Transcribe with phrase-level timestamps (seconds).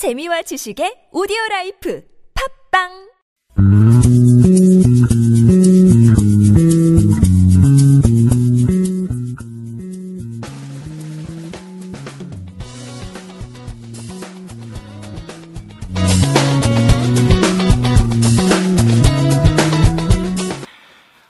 [0.00, 2.02] 재미와 지식의 오디오 라이프
[2.72, 2.88] 팝빵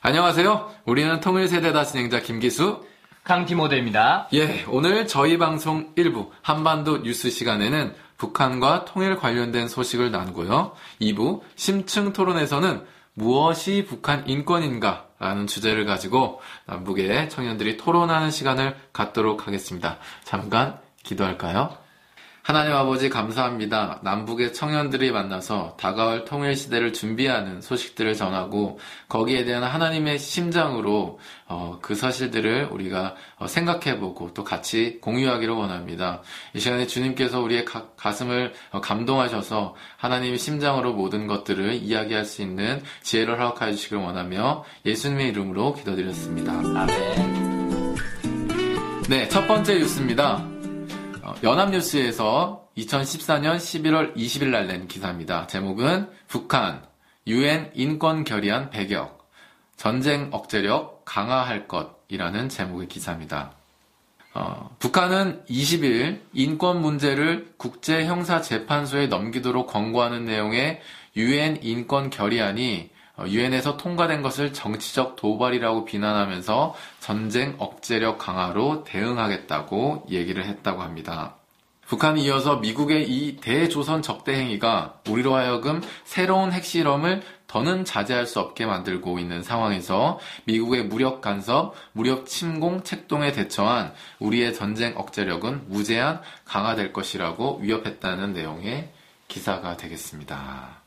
[0.01, 0.71] 안녕하세요.
[0.87, 2.85] 우리는 통일세대다 진행자 김기수.
[3.25, 4.29] 강티모데입니다.
[4.33, 10.73] 예, 오늘 저희 방송 1부 한반도 뉴스 시간에는 북한과 통일 관련된 소식을 나누고요.
[11.01, 15.07] 2부 심층 토론에서는 무엇이 북한 인권인가?
[15.19, 19.99] 라는 주제를 가지고 남북의 청년들이 토론하는 시간을 갖도록 하겠습니다.
[20.25, 21.77] 잠깐 기도할까요?
[22.43, 24.01] 하나님 아버지 감사합니다.
[24.03, 31.95] 남북의 청년들이 만나서 다가올 통일 시대를 준비하는 소식들을 전하고 거기에 대한 하나님의 심장으로 어, 그
[31.95, 36.23] 사실들을 우리가 어, 생각해보고 또 같이 공유하기를 원합니다.
[36.55, 42.83] 이 시간에 주님께서 우리의 가, 가슴을 어, 감동하셔서 하나님의 심장으로 모든 것들을 이야기할 수 있는
[43.03, 46.53] 지혜를 허락하여 주시길 원하며 예수님의 이름으로 기도드렸습니다.
[46.53, 47.41] 아멘.
[49.09, 50.60] 네, 첫 번째 뉴스입니다.
[51.31, 55.47] 어, 연합뉴스에서 2014년 11월 20일 날 낸 기사입니다.
[55.47, 56.83] 제목은 북한
[57.29, 59.31] 유엔 인권 결의안 배격
[59.77, 63.53] 전쟁 억제력 강화할 것이라는 제목의 기사입니다.
[64.35, 70.81] 어, 북한은 20일 인권 문제를 국제 형사 재판소에 넘기도록 권고하는 내용의
[71.17, 72.91] 유엔 인권 결의안이
[73.27, 81.35] 유엔에서 통과된 것을 정치적 도발이라고 비난하면서 전쟁 억제력 강화로 대응하겠다고 얘기를 했다고 합니다.
[81.91, 88.65] 북한이 이어서 미국의 이 대조선 적대 행위가 우리로 하여금 새로운 핵실험을 더는 자제할 수 없게
[88.65, 96.93] 만들고 있는 상황에서 미국의 무력 간섭, 무력 침공 책동에 대처한 우리의 전쟁 억제력은 무제한 강화될
[96.93, 98.93] 것이라고 위협했다는 내용의
[99.27, 100.81] 기사가 되겠습니다.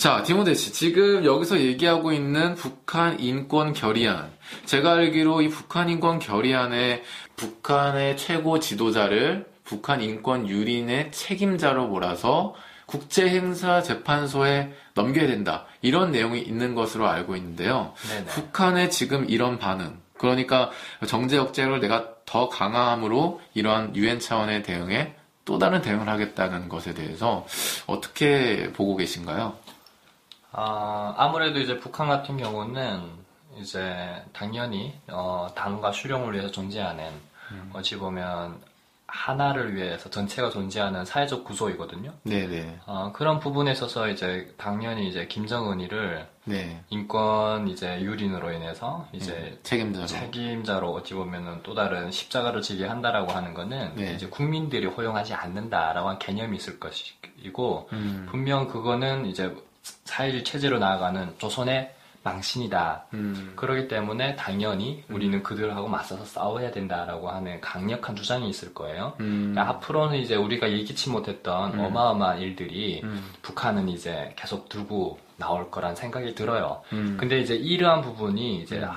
[0.00, 4.32] 자, 디모데 씨, 지금 여기서 얘기하고 있는 북한 인권 결의안.
[4.64, 7.02] 제가 알기로 이 북한 인권 결의안에
[7.36, 12.54] 북한의 최고 지도자를 북한 인권 유린의 책임자로 몰아서
[12.86, 15.66] 국제행사재판소에 넘겨야 된다.
[15.82, 17.92] 이런 내용이 있는 것으로 알고 있는데요.
[18.08, 18.24] 네네.
[18.24, 20.00] 북한의 지금 이런 반응.
[20.16, 20.70] 그러니까
[21.06, 25.14] 정제 억제를 내가 더 강화함으로 이러한 유엔 차원의 대응에
[25.44, 27.46] 또 다른 대응을 하겠다는 것에 대해서
[27.86, 29.68] 어떻게 보고 계신가요?
[30.52, 33.20] 아, 아무래도 이제 북한 같은 경우는
[33.58, 37.10] 이제 당연히 어, 당과 수령을 위해서 존재하는
[37.72, 38.60] 어찌 보면
[39.10, 42.12] 하나를 위해서 전체가 존재하는 사회적 구조이거든요.
[42.22, 42.78] 네네.
[42.86, 46.82] 어, 그런 부분에 있어서 이제 당연히 이제 김정은이를 네.
[46.90, 49.58] 인권 이제 유린으로 인해서 이제 네.
[49.64, 50.06] 책임자로.
[50.06, 54.14] 책임자로 어찌 보면은 또 다른 십자가를 지게 한다라고 하는 거는 네.
[54.14, 58.28] 이제 국민들이 허용하지 않는다라고 하는 개념이 있을 것이고 음.
[58.30, 63.06] 분명 그거는 이제 사회주의 체제로 나아가는 조선의 망신이다.
[63.14, 63.52] 음.
[63.56, 69.14] 그렇기 때문에 당연히 우리는 그들하고 맞서서 싸워야 된다라고 하는 강력한 주장이 있을 거예요.
[69.20, 69.52] 음.
[69.52, 71.80] 그러니까 앞으로는 이제 우리가 예기치 못했던 음.
[71.80, 73.24] 어마어마한 일들이 음.
[73.42, 76.82] 북한은 이제 계속 들고 나올 거란 생각이 들어요.
[76.92, 77.16] 음.
[77.18, 78.90] 근데 이제 이러한 부분이 이제 음.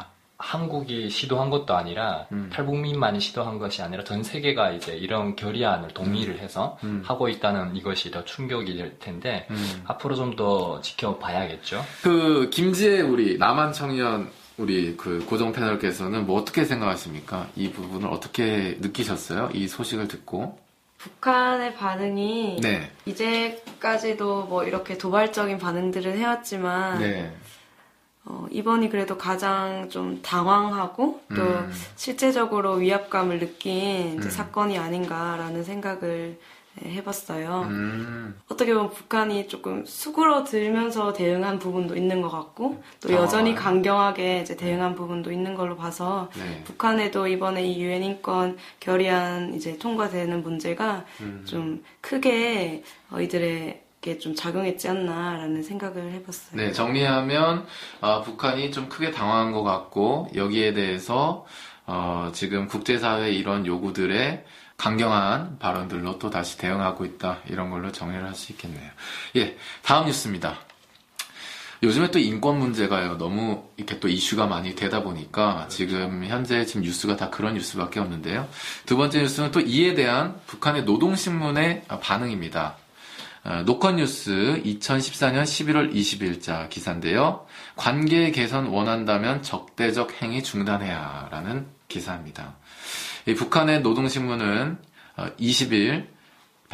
[0.44, 2.50] 한국이 시도한 것도 아니라 음.
[2.52, 7.02] 탈북민만이 시도한 것이 아니라 전 세계가 이제 이런 결의안을 동의를 해서 음.
[7.06, 9.84] 하고 있다는 이것이 더 충격이 될 텐데 음.
[9.86, 11.86] 앞으로 좀 더 지켜봐야겠죠.
[12.02, 17.48] 그 김지혜 우리 남한 청년 우리 그 고정 패널께서는 뭐 어떻게 생각하십니까?
[17.56, 19.52] 이 부분을 어떻게 느끼셨어요?
[19.54, 20.58] 이 소식을 듣고.
[20.98, 22.92] 북한의 반응이 네.
[23.06, 27.32] 이제까지도 뭐 이렇게 도발적인 반응들을 해왔지만 네.
[28.26, 31.72] 어, 이번이 그래도 가장 좀 당황하고 또 음.
[31.96, 34.30] 실제적으로 위압감을 느낀 음.
[34.30, 36.40] 사건이 아닌가라는 생각을
[36.82, 37.68] 네, 해봤어요.
[37.70, 38.36] 음.
[38.48, 43.22] 어떻게 보면 북한이 조금 수그러들면서 대응한 부분도 있는 것 같고 또 당황한.
[43.22, 46.64] 여전히 강경하게 이제 대응한 부분도 있는 걸로 봐서 네.
[46.64, 51.44] 북한에도 이번에 이 유엔 인권 결의안 이제 통과되는 문제가 음.
[51.46, 53.83] 좀 크게 어, 이들에게
[54.20, 56.52] 좀 작용했지 않나라는 생각을 해봤어요.
[56.62, 57.66] 네, 정리하면
[58.02, 61.46] 아, 북한이 좀 크게 당황한 것 같고 여기에 대해서
[61.86, 64.46] 어, 지금 국제사회 이런 요구들에
[64.78, 68.90] 강경한 발언들로 또 다시 대응하고 있다 이런 걸로 정리를 할 수 있겠네요.
[69.38, 70.58] 예, 다음 뉴스입니다.
[71.84, 77.18] 요즘에 또 인권 문제가요 너무 이렇게 또 이슈가 많이 되다 보니까 지금 현재 지금 뉴스가
[77.18, 78.48] 다 그런 뉴스밖에 없는데요.
[78.86, 82.78] 두 번째 뉴스는 또 이에 대한 북한의 노동신문의 반응입니다.
[83.46, 87.46] 어, 노컷뉴스 2014년 11월 20일자 기사인데요.
[87.76, 92.56] 관계 개선 원한다면 적대적 행위 중단해야 라는 기사입니다.
[93.26, 94.78] 이 북한의 노동신문은
[95.18, 96.08] 어, 20일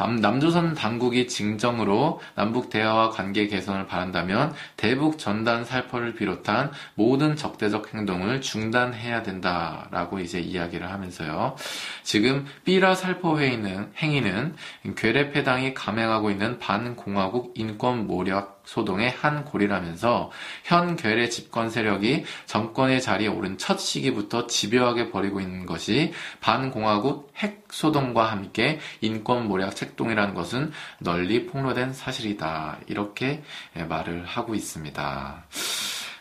[0.00, 7.92] 남- 남조선 당국이 징정으로 남북 대화와 관계 개선을 바란다면 대북 전단 살포를 비롯한 모든 적대적
[7.92, 11.54] 행동을 중단해야 된다라고 이제 이야기를 하면서요.
[12.02, 14.56] 지금 삐라 살포 회의는 행위는
[14.96, 20.30] 괴뢰 패당이 감행하고 있는 반공화국 인권 모략 소동의 한 고리라면서
[20.62, 27.64] 현 괴뢰 집권 세력이 정권의 자리에 오른 첫 시기부터 집요하게 벌이고 있는 것이 반공화국 핵
[27.72, 30.70] 소동과 함께 인권 모략 책동이라는 것은
[31.00, 32.78] 널리 폭로된 사실이다.
[32.86, 33.42] 이렇게
[33.76, 35.46] 예, 말을 하고 있습니다.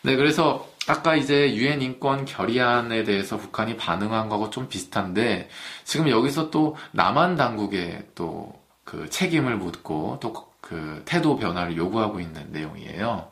[0.01, 5.49] 네, 그래서 아까 이제 유엔 인권 결의안에 대해서 북한이 반응한 거하고 좀 비슷한데
[5.83, 13.31] 지금 여기서 또 남한 당국에 또그 책임을 묻고 또 그 태도 변화를 요구하고 있는 내용이에요.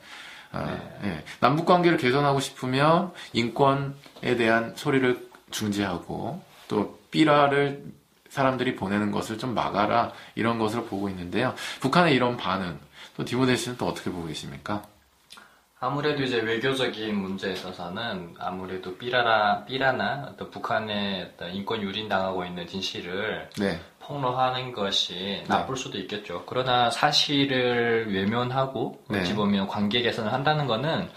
[0.52, 1.24] 아, 예.
[1.40, 7.84] 남북 관계를 개선하고 싶으면 인권에 대한 소리를 중지하고 또 삐라를
[8.30, 11.54] 사람들이 보내는 것을 좀 막아라 이런 것을 보고 있는데요.
[11.80, 12.80] 북한의 이런 반응
[13.16, 14.84] 또 디모데 씨는 또 어떻게 보고 계십니까?
[15.80, 22.66] 아무래도 이제 외교적인 문제에 있어서는 아무래도 삐라라, 삐라나 어떤 북한의 어떤 인권 유린 당하고 있는
[22.66, 26.44] 진실을 네, 폭로하는 것이 나쁠 수도 있겠죠.
[26.46, 29.20] 그러나 사실을 외면하고 네.
[29.20, 31.10] 어찌 보면 관계 개선을 한다는 거는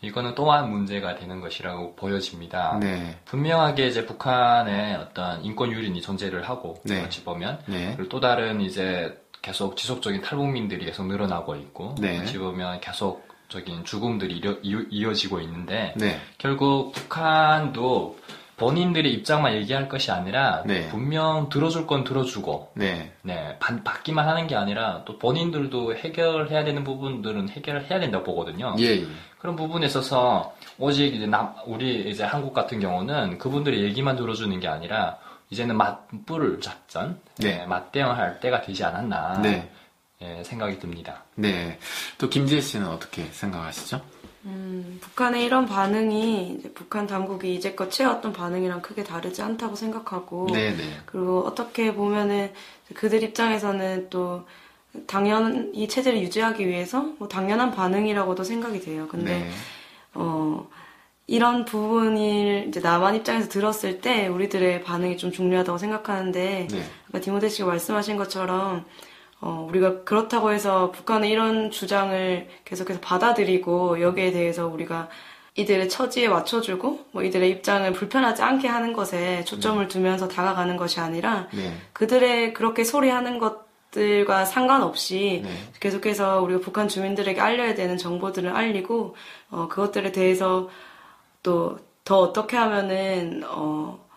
[0.00, 2.78] 이거는 또한 문제가 되는 것이라고 보여집니다.
[2.80, 7.04] 네, 분명하게 이제 북한의 어떤 인권 유린이 존재를 하고 네.
[7.04, 12.20] 어찌 보면 네, 그리고 또 다른 이제 계속 지속적인 탈북민들이 계속 늘어나고 있고 네.
[12.20, 18.18] 어찌 보면 계속 적인 죽음들이 이어, 이어지고 있는데 네, 결국 북한도
[18.58, 20.88] 본인들의 입장만 얘기할 것이 아니라 네.
[20.88, 26.84] 분명 들어줄 건 들어주고 네, 네, 반- 받기만 하는 게 아니라 또 본인들도 해결해야 되는
[26.84, 28.74] 부분들은 해결을 해야 된다고 보거든요.
[28.80, 29.06] 예, 예.
[29.38, 34.66] 그런 부분에 있어서 오직 이제 남, 우리 이제 한국 같은 경우는 그분들의 얘기만 들어주는 게
[34.68, 35.16] 아니라
[35.50, 37.58] 이제는 맞불 작전, 네.
[37.58, 39.70] 네, 맞대응할 때가 되지 않았나 네,
[40.20, 41.22] 예, 생각이 듭니다.
[41.36, 41.78] 네.
[42.18, 44.00] 또 김지혜 씨는 어떻게 생각하시죠?
[44.44, 50.82] 음, 북한의 이런 반응이 북한 당국이 이제껏 취해왔던 반응이랑 크게 다르지 않다고 생각하고 네, 네,
[51.06, 52.52] 그리고 어떻게 보면은
[52.94, 54.46] 그들 입장에서는 또
[55.06, 59.06] 당연 이 체제를 유지하기 위해서 뭐 당연한 반응이라고도 생각이 돼요.
[59.08, 59.50] 근데 네,
[60.14, 60.68] 어
[61.26, 67.48] 이런 부분을 이제 남한 입장에서 들었을 때 우리들의 반응이 좀 중요하다고 생각하는데 네, 아까 디모데
[67.48, 68.86] 씨가 말씀하신 것처럼
[69.40, 75.08] 어, 우리가 그렇다고 해서 북한의 이런 주장을 계속해서 받아들이고 여기에 대해서 우리가
[75.54, 81.48] 이들의 처지에 맞춰주고 뭐 이들의 입장을 불편하지 않게 하는 것에 초점을 두면서 다가가는 것이 아니라
[81.52, 85.50] 네, 그들의 그렇게 소리하는 것들과 상관없이 네.
[85.80, 89.16] 계속해서 우리가 북한 주민들에게 알려야 되는 정보들을 알리고
[89.50, 90.68] 어, 그것들에 대해서
[91.42, 94.07] 또 더 어떻게 하면은 어,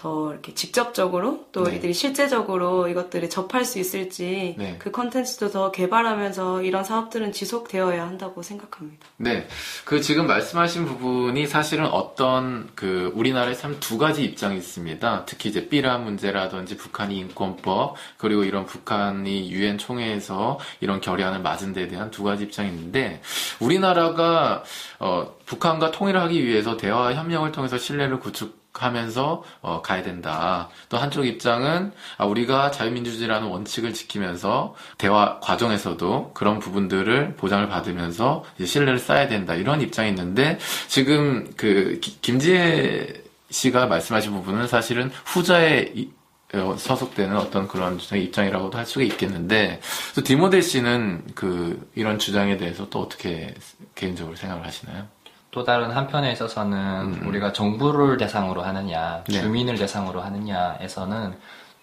[0.00, 1.76] 더 이렇게 직접적으로 또 네.
[1.76, 4.76] 이들이 실제적으로 이것들을 접할 수 있을지 네.
[4.78, 9.06] 그 컨텐츠도 더 개발하면서 이런 사업들은 지속되어야 한다고 생각합니다.
[9.18, 9.46] 네.
[9.84, 15.24] 그 지금 말씀하신 부분이 사실은 어떤 그 우리나라에 참 두 가지 입장이 있습니다.
[15.26, 21.88] 특히 이제 삐라 문제라든지 북한이 인권법 그리고 이런 북한이 유엔 총회에서 이런 결의안을 맞은 데에
[21.88, 23.20] 대한 두 가지 입장이 있는데
[23.58, 24.62] 우리나라가
[24.98, 30.68] 어 북한과 통일을 하기 위해서 대화 협력을 통해서 신뢰를 구축 하면서 어, 가야 된다.
[30.88, 38.98] 또 한쪽 입장은 아, 우리가 자유민주주의라는 원칙을 지키면서 대화 과정에서도 그런 부분들을 보장을 받으면서 신뢰를
[38.98, 39.54] 쌓아야 된다.
[39.54, 46.10] 이런 입장이 있는데 지금 그 기- 김지혜 씨가 말씀하신 부분은 사실은 후자의 이-
[46.52, 49.80] 어, 서속되는 어떤 그런 주장의 입장이라고도 할 수가 있겠는데
[50.16, 53.54] 또 디모데 씨는 그 이런 주장에 대해서 또 어떻게
[53.94, 55.06] 개인적으로 생각을 하시나요?
[55.50, 59.40] 또 다른 한편에 있어서는 우리가 정부를 대상으로 하느냐, 음, 네.
[59.40, 61.34] 주민을 대상으로 하느냐에서는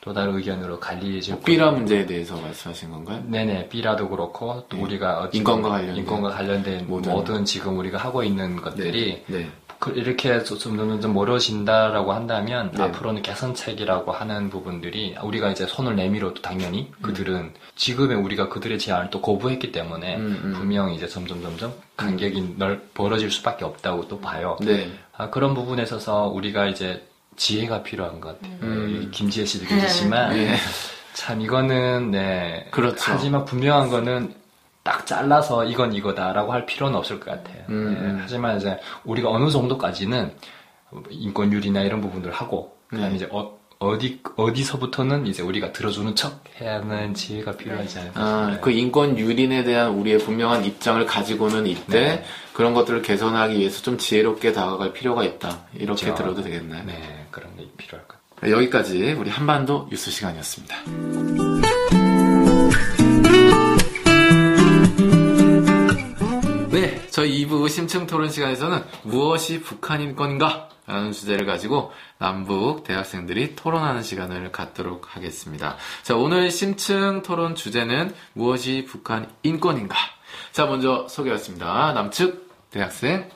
[0.07, 3.21] 또 다른 의견으로 갈리질 뭐 삐라 문제에 대해서 말씀하신 건가요?
[3.27, 4.83] 네네, 삐라도 그렇고, 또 네.
[4.83, 9.49] 우리가 인권과 관련된 인권과 관련된 모든- 모든, 지금 우리가 하고 있는 것들이 네.
[9.79, 12.83] 그- 이렇게 좀 점점 멀어진다라고 한다면 네.
[12.83, 19.19] 앞으로는 개선책이라고 하는 부분들이 우리가 이제 손을 내밀어도 당연히 그들은 지금의 우리가 그들의 제안을 또
[19.21, 20.53] 거부했기 때문에 음, 음.
[20.53, 24.55] 분명히 이제 점점 점점 간격이 넓 벌어질 수밖에 없다고 또 봐요.
[24.61, 24.89] 네.
[25.17, 27.05] 아, 그런 부분에 있어서 우리가 이제
[27.37, 28.57] 지혜가 필요한 것 같아요.
[28.63, 28.93] 음.
[28.95, 30.55] 여기 김지혜 씨도 계시지만 네.
[31.13, 33.11] 참 이거는 네 그렇죠.
[33.13, 34.35] 하지만 분명한 거는
[34.83, 37.63] 딱 잘라서 이건 이거다라고 할 필요는 없을 것 같아요.
[37.69, 38.19] 음, 네, 음.
[38.21, 40.33] 하지만 이제 우리가 어느 정도까지는
[41.09, 43.15] 인권유리나 이런 부분들을 하고 그다음에 네.
[43.15, 48.59] 이제 어, 어디 어디서부터는 이제 우리가 들어주는 척 해야 하는 지혜가 필요하지 않을까 아.
[48.61, 52.23] 그 인권 유린에 대한 우리의 분명한 입장을 가지고는 이때 네.
[52.53, 55.65] 그런 것들을 개선하기 위해서 좀 지혜롭게 다가갈 필요가 있다.
[55.75, 56.23] 이렇게 그렇죠.
[56.23, 56.83] 들어도 되겠나요?
[56.85, 58.55] 네 그런 게 필요할 것 같아요.
[58.55, 61.76] 여기까지 우리 한반도 뉴스 시간이었습니다.
[67.17, 70.69] 저희 2부 심층 토론 시간에서는 무엇이 북한 인권인가?
[70.85, 75.77] 라는 주제를 가지고 남북 대학생들이 토론하는 시간을 갖도록 하겠습니다.
[76.03, 79.97] 자, 오늘 심층 토론 주제는 무엇이 북한 인권인가?
[80.51, 81.93] 자, 먼저 소개하겠습니다.
[81.93, 83.27] 남측 대학생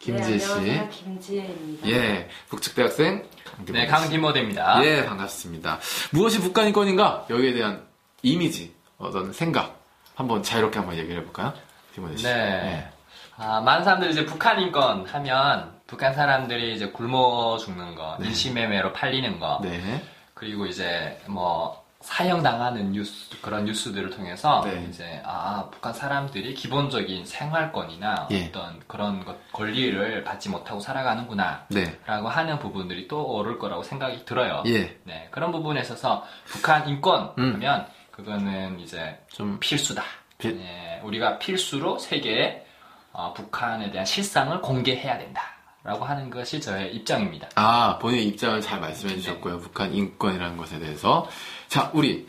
[0.00, 0.60] 김지혜 씨.
[0.62, 0.90] 네.
[0.90, 1.88] 김지혜입니다.
[1.90, 3.24] 예, 북측 대학생
[3.56, 3.90] 강기모 네, 씨.
[3.92, 4.84] 강디모대입니다.
[4.84, 5.78] 예, 반갑습니다.
[6.10, 7.26] 무엇이 북한 인권인가?
[7.30, 7.86] 여기에 대한
[8.24, 9.80] 이미지, 어떤 생각
[10.16, 11.54] 한번 자유롭게 한번 얘기를 해볼까요?
[11.94, 12.24] 디모데 씨.
[12.24, 12.90] 네.
[13.36, 19.38] 아, 많은 사람들이 이제 북한 인권 하면 북한 사람들이 이제 굶어 죽는 거, 인신매매로 팔리는
[19.40, 19.78] 거, 네.
[19.78, 20.02] 네.
[20.34, 24.86] 그리고 이제 뭐 사형 당하는 뉴스 그런 뉴스들을 통해서 네.
[24.88, 28.46] 이제 아 북한 사람들이 기본적인 생활권이나 예.
[28.46, 31.66] 어떤 그런 것 권리를 받지 못하고 살아가는구나.
[31.68, 31.96] 네.
[32.06, 34.64] 라고 하는 부분들이 또 오를 거라고 생각이 들어요.
[34.66, 34.96] 예.
[35.04, 37.54] 네, 그런 부분에 있어서 북한 인권 음.
[37.54, 40.02] 하면 그거는 이제 좀 필수다.
[40.38, 42.66] 필- 네, 우리가 필수로 세계에
[43.12, 45.42] 어, 북한에 대한 실상을 공개해야 된다.
[45.84, 47.48] 라고 하는 것이 저의 입장입니다.
[47.56, 49.58] 아, 본인의 입장을 잘 말씀해 주셨고요.
[49.58, 51.28] 북한 인권이라는 것에 대해서.
[51.66, 52.24] 자, 우리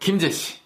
[0.00, 0.58] 김재 씨.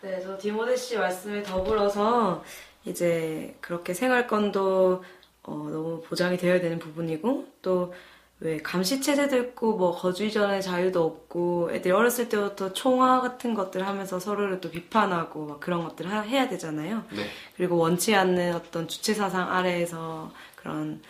[0.00, 2.44] 네, 저 디모데 씨 말씀에 더불어서
[2.84, 5.02] 이제 그렇게 생활권도
[5.42, 7.92] 어, 너무 보장이 되어야 되는 부분이고 또
[8.40, 13.86] 왜 감시 체제도 있고 뭐 거주 이전의 자유도 없고 애들이 어렸을 때부터 총화 같은 것들
[13.86, 17.04] 하면서 서로를 또 비판하고 막 그런 것들을 하- 해야 되잖아요.
[17.12, 17.26] 네.
[17.56, 21.00] 그리고 원치 않는 어떤 주체 사상 아래에서 그런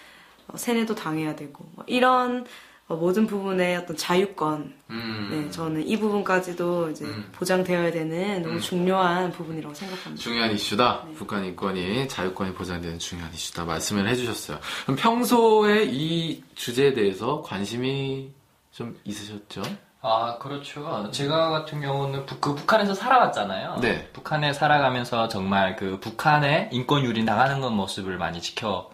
[0.49, 2.45] 어, 세뇌도 당해야 되고 뭐 이런 어,
[2.87, 5.29] 모든 부분의 어떤 자유권 음.
[5.31, 10.23] 네, 저는 이 부분까지도 이제 보장되어야 되는 너무 중요한 부분이라고 생각합니다.
[10.23, 11.07] 중요한 이슈다.
[11.17, 13.65] 북한 인권이 자유권이 보장되는 중요한 이슈다.
[13.65, 14.59] 말씀을 해주셨어요.
[14.85, 18.31] 그럼 평소에 이 주제에 대해서 관심이
[18.71, 19.63] 좀 있으셨죠?
[20.07, 21.11] 아, 그렇죠.
[21.13, 23.79] 제가 같은 경우는 북, 그 북한에서 살아왔잖아요.
[23.81, 24.07] 네.
[24.13, 28.91] 북한에 살아가면서 정말 그 북한의 인권 유린 당하는 것 모습을 많이 지켜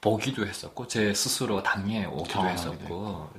[0.00, 3.30] 보기도 했었고, 제 스스로 당해 오기도 경험하게 했었고,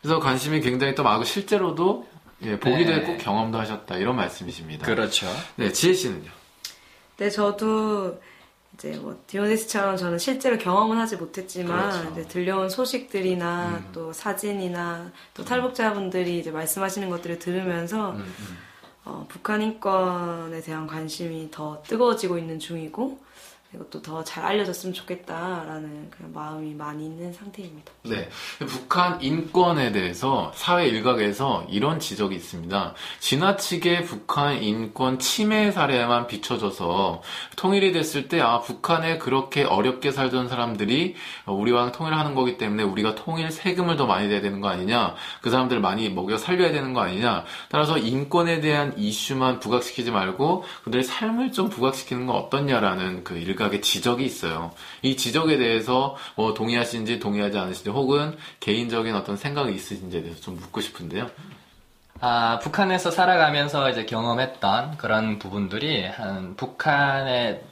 [0.00, 2.06] 그래서 관심이 굉장히 또 많고 실제로도
[2.42, 2.98] 예, 보기도 네.
[2.98, 3.96] 했고 경험도 하셨다.
[3.96, 4.86] 이런 말씀이십니다.
[4.86, 5.26] 그렇죠.
[5.56, 6.30] 네, 지혜 씨는요?
[7.16, 8.20] 네, 저도
[8.74, 12.08] 이제 뭐 디오네스처럼 저는 실제로 경험은 하지 못했지만 그렇죠.
[12.08, 12.12] 음.
[12.12, 18.32] 이제 들려온 소식들이나 또 사진이나 또 탈북자분들이 이제 말씀하시는 것들을 들으면서 음,
[19.04, 23.18] 어, 북한 인권에 대한 관심이 더 뜨거워지고 있는 중이고
[23.74, 27.92] 이것도 더 잘 알려졌으면 좋겠다라는 그런 마음이 많이 있는 상태입니다.
[28.04, 28.28] 네.
[28.66, 32.94] 북한 인권에 대해서 사회 일각에서 이런 지적이 있습니다.
[33.20, 37.22] 지나치게 북한 인권 침해 사례만 비춰져서
[37.56, 41.14] 통일이 됐을 때, 아, 북한에 그렇게 어렵게 살던 사람들이
[41.46, 45.80] 우리와 통일하는 거기 때문에 우리가 통일 세금을 더 많이 내야 되는 거 아니냐, 그 사람들
[45.80, 51.68] 많이 먹여 살려야 되는 거 아니냐, 따라서 인권에 대한 이슈만 부각시키지 말고 그들의 삶을 좀
[51.68, 54.72] 부각시키는 건 어떻냐라는 그 일각 의 지적이 있어요.
[55.02, 60.80] 이 지적에 대해서 뭐 동의하시는지 동의하지 않으신지 혹은 개인적인 어떤 생각이 있으신지에 대해서 좀 묻고
[60.80, 61.28] 싶은데요.
[62.20, 67.62] 아, 북한에서 살아가면서 이제 경험했던 그런 부분들이 한 북한의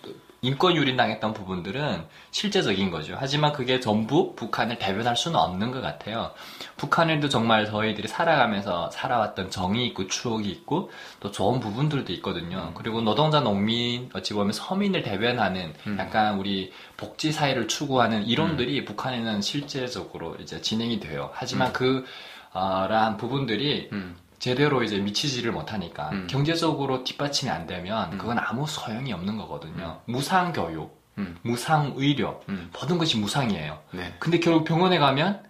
[0.43, 3.17] 인권 유린 당했던 부분들은 실제적인 거죠.
[3.19, 6.31] 하지만 그게 전부 북한을 대변할 수는 없는 것 같아요.
[6.77, 10.91] 북한에도 정말 저희들이 살아가면서 살아왔던 정이 있고 추억이 있고
[11.21, 12.73] 또 좋은 부분들도 있거든요.
[12.75, 20.37] 그리고 노동자 농민 어찌 보면 서민을 대변하는 약간 우리 복지 사회를 추구하는 이론들이 북한에는 실제적으로
[20.41, 21.31] 이제 진행이 돼요.
[21.33, 22.05] 하지만 그
[22.53, 24.17] 어, 란 부분들이 음.
[24.39, 26.27] 제대로 이제 미치지를 못하니까 음.
[26.29, 30.01] 경제적으로 뒷받침이 안 되면 그건 아무 소용이 없는 거거든요.
[30.05, 31.37] 무상 교육, 음.
[31.43, 32.71] 무상 의료, 음.
[32.79, 33.79] 모든 것이 무상이에요.
[33.93, 34.15] 네.
[34.19, 35.46] 근데 결국 병원에 가면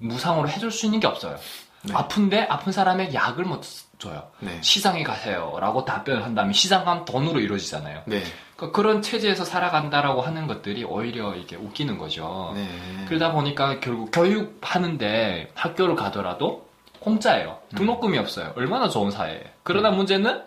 [0.00, 1.36] 무상으로 해줄 수 있는 게 없어요.
[1.82, 1.94] 네.
[1.94, 3.62] 아픈데 아픈 사람에게 약을 못
[3.98, 4.28] 줘요.
[4.40, 4.58] 네.
[4.62, 8.02] 시장에 가세요라고 답변을 한다면 시장 가면 돈으로 이루어지잖아요.
[8.06, 8.22] 네.
[8.56, 12.52] 그러니까 그런 체제에서 살아간다라고 하는 것들이 오히려 이게 웃기는 거죠.
[12.54, 12.68] 네.
[13.08, 16.68] 그러다 보니까 결국 교육하는데 학교를 가더라도
[17.00, 17.58] 공짜예요.
[17.76, 18.52] 등록금이 없어요.
[18.56, 19.44] 얼마나 좋은 사회예요.
[19.62, 20.42] 그러나 문제는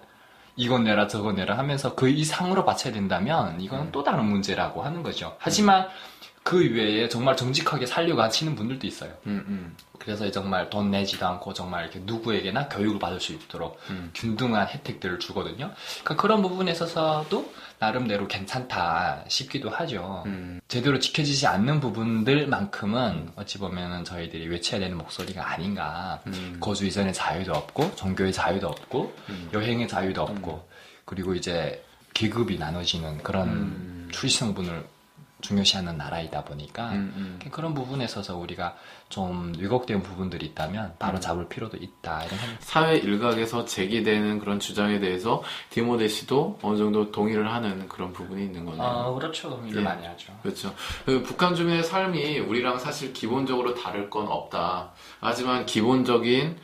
[0.55, 5.35] 이건 내라 저건 내라 하면서 그 이상으로 바쳐야 된다면 이건 또 다른 문제라고 하는 거죠.
[5.39, 5.87] 하지만
[6.43, 9.13] 그 외에 정말 정직하게 살려고 하시는 분들도 있어요.
[9.27, 9.77] 음, 음.
[9.97, 14.11] 그래서 정말 돈 내지도 않고 정말 이렇게 누구에게나 교육을 받을 수 있도록 음.
[14.13, 15.71] 균등한 혜택들을 주거든요.
[16.03, 20.23] 그러니까 그런 부분에 있어서도 나름대로 괜찮다 싶기도 하죠.
[20.25, 20.59] 음.
[20.67, 26.19] 제대로 지켜지지 않는 부분들만큼은 어찌 보면은 저희들이 외쳐야 되는 목소리가 아닌가.
[26.27, 26.57] 음.
[26.59, 29.49] 거주 이전의 자유도 없고, 종교의 자유도 없고, 음.
[29.53, 30.67] 여행의 자유도 없고,
[31.05, 31.81] 그리고 이제
[32.13, 34.09] 계급이 나눠지는 그런 음.
[34.11, 34.85] 출생분을
[35.43, 37.49] 중요시하는 나라이다 보니까 음, 음.
[37.51, 38.75] 그런 부분에 있어서 우리가
[39.09, 42.57] 좀 왜곡된 부분들이 있다면 바로 잡을 필요도 있다 이런 생각.
[42.61, 48.65] 사회 일각에서 제기되는 그런 주장에 대해서 디모데 씨도 어느 정도 동의를 하는 그런 부분이 있는
[48.65, 48.83] 거네요.
[48.83, 49.83] 아 그렇죠 동의를 예.
[49.83, 50.33] 많이 하죠.
[50.41, 50.73] 그렇죠.
[51.05, 54.91] 그 북한 주민의 삶이 우리랑 사실 기본적으로 다를 건 없다.
[55.19, 56.57] 하지만 기본적인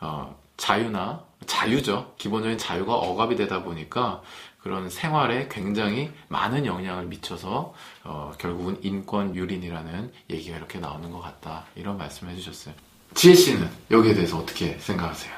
[0.00, 2.14] 어, 자유나 자유죠.
[2.18, 4.22] 기본적인 자유가 억압이 되다 보니까
[4.66, 11.66] 그런 생활에 굉장히 많은 영향을 미쳐서 어, 결국은 인권 유린이라는 얘기가 이렇게 나오는 것 같다.
[11.76, 12.74] 이런 말씀을 해주셨어요.
[13.14, 15.32] 지혜 씨는 여기에 대해서 어떻게 생각하세요?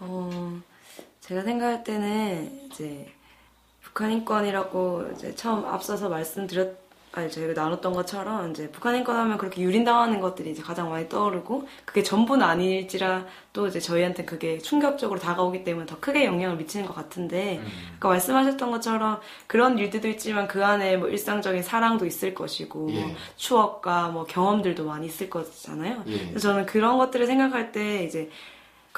[0.00, 0.60] 어,
[1.22, 3.10] 제가 생각할 때는 이제
[3.80, 6.76] 북한 인권이라고 이제 처음 앞서서 말씀드렸,
[7.12, 11.66] 아니 저희가 나눴던 것처럼 이제 북한 인권 하면 그렇게 유린당하는 것들이 이제 가장 많이 떠오르고
[11.84, 16.94] 그게 전부는 아닐지라 또 이제 저희한테 그게 충격적으로 다가오기 때문에 더 크게 영향을 미치는 것
[16.94, 17.60] 같은데
[17.96, 23.00] 아까 말씀하셨던 것처럼 그런 일들도 있지만 그 안에 뭐 일상적인 사랑도 있을 것이고 예.
[23.00, 26.04] 뭐 추억과 뭐 경험들도 많이 있을 거잖아요.
[26.06, 26.18] 예.
[26.28, 28.30] 그래서 저는 그런 것들을 생각할 때 이제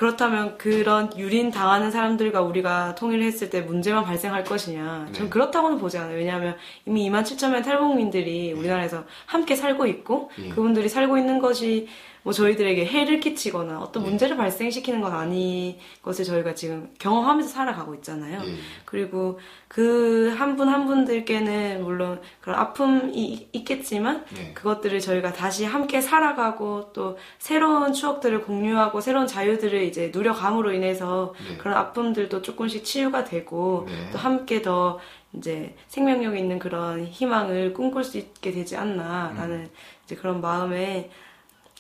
[0.01, 5.09] 그렇다면 그런 유린 당하는 사람들과 우리가 통일을 했을 때 문제만 발생할 것이냐?
[5.09, 5.13] 네.
[5.13, 6.17] 전 그렇다고는 보지 않아요.
[6.17, 10.49] 왜냐하면 이미 2만 7천 명의 탈북민들이 우리나라에서 함께 살고 있고 예.
[10.49, 11.87] 그분들이 살고 있는 것이
[12.23, 14.09] 뭐 저희들에게 해를 끼치거나 어떤 예.
[14.09, 18.41] 문제를 발생시키는 건 아닌 것을 저희가 지금 경험하면서 살아가고 있잖아요.
[18.45, 18.55] 예.
[18.85, 24.53] 그리고 그 한 분 한 분들께는 물론 그런 아픔이 있겠지만 네.
[24.55, 31.57] 그것들을 저희가 다시 함께 살아가고 또 새로운 추억들을 공유하고 새로운 자유들을 이제 누려감으로 인해서 네.
[31.57, 34.11] 그런 아픔들도 조금씩 치유가 되고 네.
[34.13, 34.99] 또 함께 더
[35.33, 39.71] 이제 생명력 있는 그런 희망을 꿈꿀 수 있게 되지 않나라는 음.
[40.05, 41.09] 이제 그런 마음에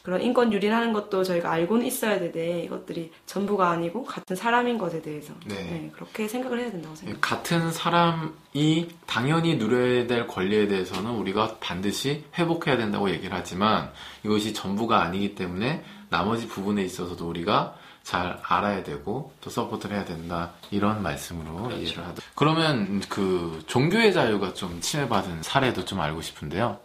[0.02, 5.34] 그런 인권 유린하는 것도 저희가 알고는 있어야 되되 이것들이 전부가 아니고 같은 사람인 것에 대해서
[5.46, 5.54] 네.
[5.56, 7.26] 네, 그렇게 생각을 해야 된다고 생각합니다.
[7.26, 13.90] 같은 사람이 당연히 누려야 될 권리에 대해서는 우리가 반드시 회복해야 된다고 얘기를 하지만
[14.24, 20.52] 이것이 전부가 아니기 때문에 나머지 부분에 있어서도 우리가 잘 알아야 되고 또 support를 해야 된다
[20.70, 22.22] 이런 말씀으로 이해를 하다.
[22.34, 26.78] 그러면 그 종교의 자유가 좀 침해받은 사례도 좀 알고 싶은데요.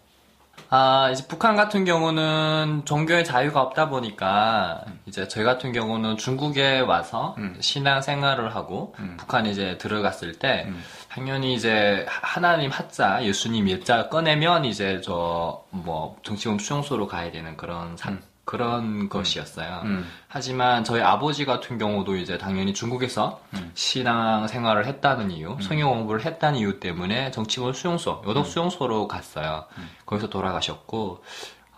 [0.69, 7.35] 아, 이제 북한 같은 경우는 종교의 자유가 없다 보니까 이제 저희 같은 경우는 중국에 와서
[7.37, 7.55] 음.
[7.61, 9.15] 신앙 생활을 하고 음.
[9.17, 10.83] 북한에 이제 들어갔을 때 음.
[11.09, 17.95] 당연히 이제 하나님 하자, 예수님 예자 꺼내면 이제 저 뭐 정치범 수용소로 가야 되는 그런
[17.97, 18.21] 사- 음.
[18.45, 19.81] 그런 것이었어요.
[19.85, 20.07] 음.
[20.27, 23.71] 하지만 저희 아버지 같은 경우도 이제 당연히 중국에서 음.
[23.73, 28.29] 신앙 생활을 했다는 이유, 성경 공부를 했다는 이유 때문에 정치범 수용소, 음.
[28.29, 29.65] 요독 수용소로 갔어요.
[30.05, 31.23] 거기서 돌아가셨고,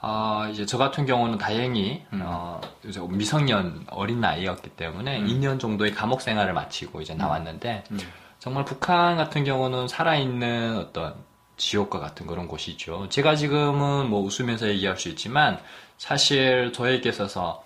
[0.01, 2.21] 아, 이제 저 같은 경우는 다행히, 음.
[2.23, 7.99] 어, 이제 미성년 어린 나이였기 때문에 2년 정도의 감옥 생활을 마치고 이제 나왔는데, 음.
[8.39, 11.15] 정말 북한 같은 경우는 살아있는 어떤
[11.57, 13.09] 지옥과 같은 그런 곳이죠.
[13.09, 15.59] 제가 지금은 뭐 웃으면서 얘기할 수 있지만
[15.97, 17.63] 사실 저에게 있어서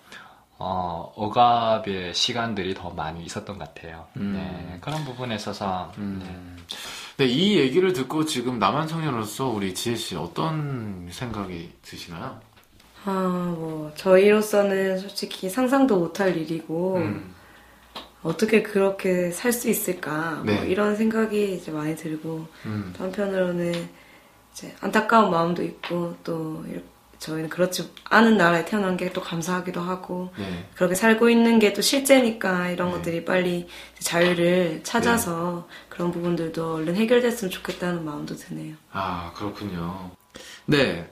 [0.58, 4.08] 어, 억압의 시간들이 더 많이 있었던 것 같아요.
[4.18, 4.34] 음.
[4.34, 6.04] 네, 그런 부분에 있어서 네.
[6.04, 6.58] 음.
[7.18, 12.40] 네, 이 얘기를 듣고 지금 남한 청년으로서 우리 지혜 씨 어떤 생각이 드시나요?
[13.06, 17.34] 아, 뭐, 저희로서는 솔직히 상상도 못할 일이고, 음.
[18.24, 20.54] 어떻게 그렇게 살 수 있을까, 네.
[20.56, 22.94] 뭐 이런 생각이 이제 많이 들고, 음.
[22.98, 23.90] 또 한편으로는
[24.54, 26.86] 이제 안타까운 마음도 있고, 또 이렇게
[27.20, 30.68] 저희는 그렇지 않은 나라에 태어난 게 또 감사하기도 하고, 네.
[30.76, 32.96] 그렇게 살고 있는 게 또 실제니까 이런 네.
[32.96, 33.68] 것들이 빨리
[34.00, 38.76] 자유를 찾아서 그런 부분들도 얼른 해결됐으면 좋겠다는 마음도 드네요.
[38.92, 40.12] 아, 그렇군요.
[40.66, 41.10] 네.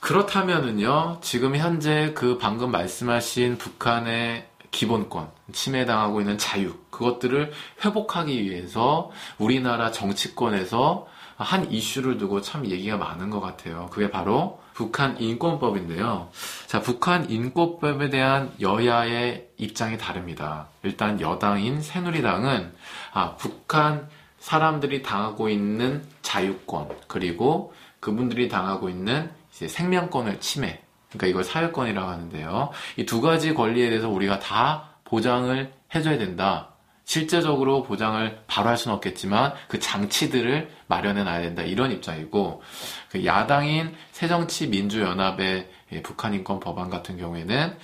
[0.00, 7.52] 그렇다면은요, 지금 현재 그 방금 말씀하신 북한의 기본권, 침해당하고 있는 자유, 그것들을
[7.84, 11.06] 회복하기 위해서 우리나라 정치권에서
[11.36, 13.88] 한 이슈를 두고 참 얘기가 많은 것 같아요.
[13.90, 16.30] 그게 바로 북한 인권법인데요.
[16.66, 20.68] 자, 북한 인권법에 대한 여야의 입장이 다릅니다.
[20.82, 22.72] 일단 여당인 새누리당은,
[23.12, 30.82] 아, 북한 사람들이 당하고 있는 자유권, 그리고 그분들이 당하고 있는 생명권을 침해.
[31.10, 32.70] 그러니까 이걸 사회권이라고 하는데요.
[32.96, 36.68] 이 두 가지 권리에 대해서 우리가 다 보장을 해줘야 된다.
[37.04, 41.62] 실제적으로 보장을 바로 할 수는 없겠지만 그 장치들을 마련해 놔야 된다.
[41.62, 42.62] 이런 입장이고,
[43.10, 47.76] 그 야당인 새정치민주연합의 예, 북한 인권 법안 같은 경우에는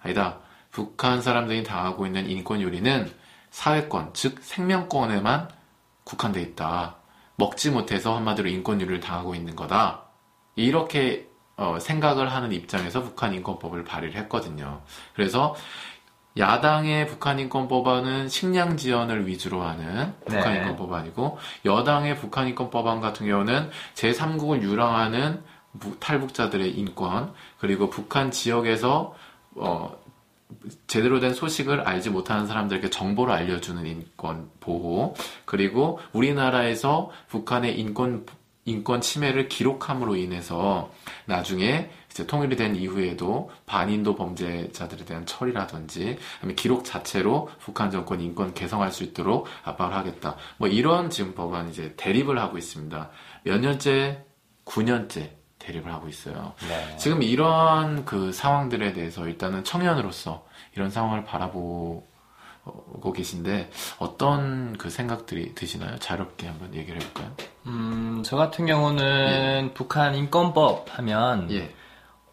[0.00, 0.38] 아니다.
[0.70, 3.10] 북한 사람들이 당하고 있는 인권 요리는
[3.50, 5.48] 사회권, 즉 생명권에만
[6.04, 6.96] 국한돼 있다.
[7.36, 10.04] 먹지 못해서 한마디로 인권 유리를 당하고 있는 거다.
[10.54, 11.27] 이렇게
[11.58, 14.80] 어, 생각을 하는 입장에서 북한 인권법을 발의를 했거든요.
[15.14, 15.54] 그래서
[16.36, 20.58] 야당의 북한 인권 법안은 식량 지원을 위주로 하는 북한 네.
[20.60, 25.42] 인권 법안이고 여당의 북한 인권 법안 같은 경우는 제3국을 유랑하는
[25.72, 29.16] 무- 탈북자들의 인권 그리고 북한 지역에서
[29.56, 29.98] 어,
[30.86, 38.24] 제대로 된 소식을 알지 못하는 사람들에게 정보를 알려주는 인권 보호 그리고 우리나라에서 북한의 인권
[38.68, 40.90] 인권 침해를 기록함으로 인해서
[41.24, 46.18] 나중에 이제 통일이 된 이후에도 반인도 범죄자들에 대한 처리라든지
[46.56, 50.36] 기록 자체로 북한 정권 인권 개성할 수 있도록 압박을 하겠다.
[50.56, 53.10] 뭐 이런 지금 법안 이제 대립을 하고 있습니다.
[53.44, 54.24] 몇 년째
[54.64, 56.54] 9년째 대립을 하고 있어요.
[56.68, 56.96] 네.
[56.96, 62.04] 지금 이런 그 상황들에 대해서 일단은 청년으로서 이런 상황을 바라보
[63.00, 65.98] 고 계신데 어떤 그 생각들이 드시나요?
[65.98, 67.32] 자유롭게 한번 얘기를 해볼까요?
[67.66, 71.72] 음, 저 같은 경우는 북한 인권법 하면 예.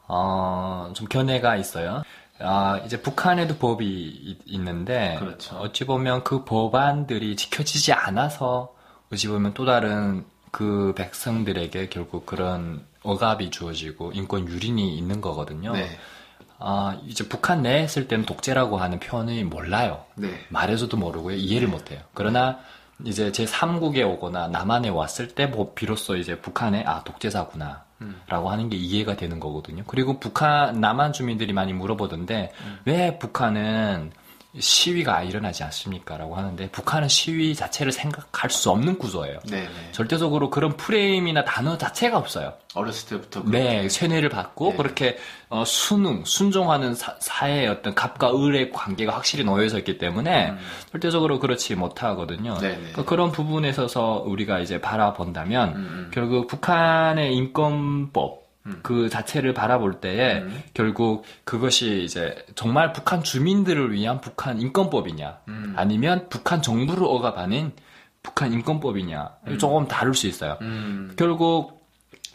[0.07, 2.03] 어, 좀 견해가 있어요.
[2.39, 5.55] 아, 이제 북한에도 법이 이- 있는데 그렇죠.
[5.57, 8.73] 어찌 보면 그 법안들이 지켜지지 않아서
[9.11, 15.73] 어찌 보면 또 다른 그 백성들에게 결국 그런 억압이 주어지고 인권 유린이 있는 거거든요.
[15.73, 15.89] 네.
[16.67, 20.03] 아, 이제 북한 내에 있을 때는 독재라고 하는 표현이 몰라요.
[20.15, 20.29] 네.
[20.49, 21.35] 말해줘도 모르고요.
[21.35, 21.99] 이해를 못 해요.
[22.15, 22.57] 그러나
[23.05, 27.83] 이제 제 3국에 오거나 남한에 왔을 때 뭐 비로소 이제 북한에 아 독재사구나
[28.27, 29.83] 라고 하는 게 이해가 되는 거거든요.
[29.87, 32.51] 그리고 북한 남한 주민들이 많이 물어보던데
[32.85, 34.11] 왜 북한은
[34.57, 36.17] 시위가 일어나지 않습니까?
[36.17, 39.39] 라고 하는데 북한은 시위 자체를 생각할 수 없는 구조예요.
[39.49, 39.61] 네.
[39.63, 39.91] 네.
[39.91, 42.53] 절대적으로 그런 프레임이나 단어 자체가 없어요.
[42.73, 44.77] 어렸을 때부터 네, 세뇌를 받고 네.
[44.77, 45.17] 그렇게
[45.49, 50.53] 어, 순응, 순종하는 사, 사회의 어떤 갑과 을의 관계가 확실히 놓여져 있기 때문에
[50.91, 52.53] 절대적으로 그렇지 못하거든요.
[52.53, 52.61] 음.
[52.61, 52.75] 네, 네.
[52.75, 58.79] 그러니까 그런 부분에 있어서 우리가 이제 바라본다면 음, 결국 북한의 인권법 음.
[58.83, 60.63] 그 자체를 바라볼 때에 음.
[60.73, 65.73] 결국 그것이 이제 정말 북한 주민들을 위한 북한 인권법이냐 음.
[65.75, 67.71] 아니면 북한 정부를 억압하는
[68.23, 70.57] 북한 인권법이냐 조금 다를 수 있어요.
[70.61, 71.13] 음.
[71.15, 71.85] 결국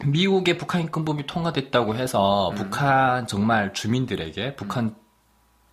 [0.05, 2.55] 미국의 북한 인권법이 통과됐다고 해서 음.
[2.55, 4.95] 북한 정말 주민들에게 북한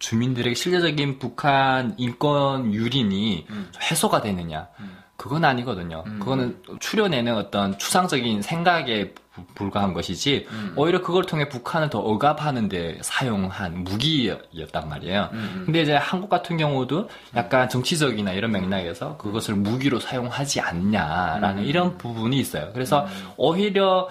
[0.01, 3.71] 주민들에게 실제적인 북한 인권 유린이 음.
[3.81, 4.69] 해소가 되느냐
[5.17, 6.05] 그건 아니거든요.
[6.21, 9.23] 그거는 추려내는 어떤 추상적인 생각에 부-
[9.55, 10.73] 불과한 것이지 음.
[10.77, 15.31] 오히려 그걸 통해 북한을 더 억압하는데 사용한 무기였단 말이에요.
[15.33, 15.63] 음.
[15.67, 22.39] 근데 이제 한국 같은 경우도 약간 정치적이나 이런 맥락에서 그것을 무기로 사용하지 않냐라는 이런 부분이
[22.39, 22.71] 있어요.
[22.73, 24.09] 그래서 오히려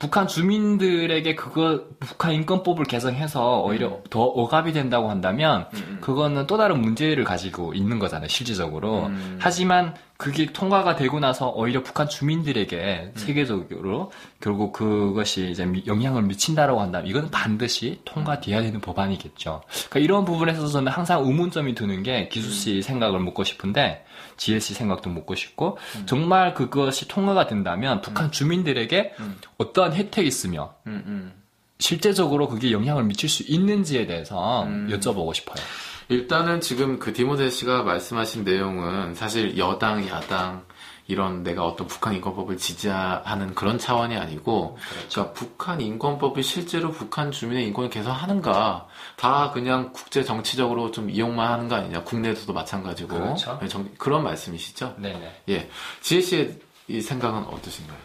[0.00, 5.66] 북한 주민들에게 그거 북한 인권법을 개정해서 오히려 더 억압이 된다고 한다면
[6.00, 9.10] 그거는 또 다른 문제를 가지고 있는 거잖아요 실질적으로.
[9.38, 14.10] 하지만 그게 통과가 되고 나서 오히려 북한 주민들에게 세계적으로
[14.40, 19.62] 결국 그것이 이제 미- 영향을 미친다라고 한다면 이건 반드시 통과돼야 되는 법안이겠죠.
[19.90, 24.04] 그러니까 이런 부분에 있어서 저는 항상 의문점이 드는 게 기수 씨 생각을 묻고 싶은데
[24.40, 25.76] 씨 생각도 묻고 싶고
[26.06, 29.14] 정말 그것이 통과가 된다면 북한 주민들에게
[29.58, 31.32] 어떠한 혜택이 있으며 음, 음.
[31.78, 34.88] 실제적으로 그게 영향을 미칠 수 있는지에 대해서 음.
[34.90, 35.62] 여쭤보고 싶어요.
[36.08, 40.64] 일단은 지금 그 디모데 씨가 말씀하신 내용은 사실 여당, 야당
[41.10, 44.78] 이런 내가 어떤 북한 인권법을 지지하는 그런 차원이 아니고
[45.10, 51.68] 그러니까 북한 인권법이 실제로 북한 주민의 인권을 개선하는가 다 그냥 국제 정치적으로 좀 이용만 하는
[51.68, 53.58] 거 아니냐 국내에서도 마찬가지고 그렇죠.
[53.60, 54.94] 네, 정- 그런 말씀이시죠?
[54.98, 55.42] 네네.
[55.48, 55.68] 예,
[56.00, 57.98] 지혜 씨의 이 생각은 어떠신가요?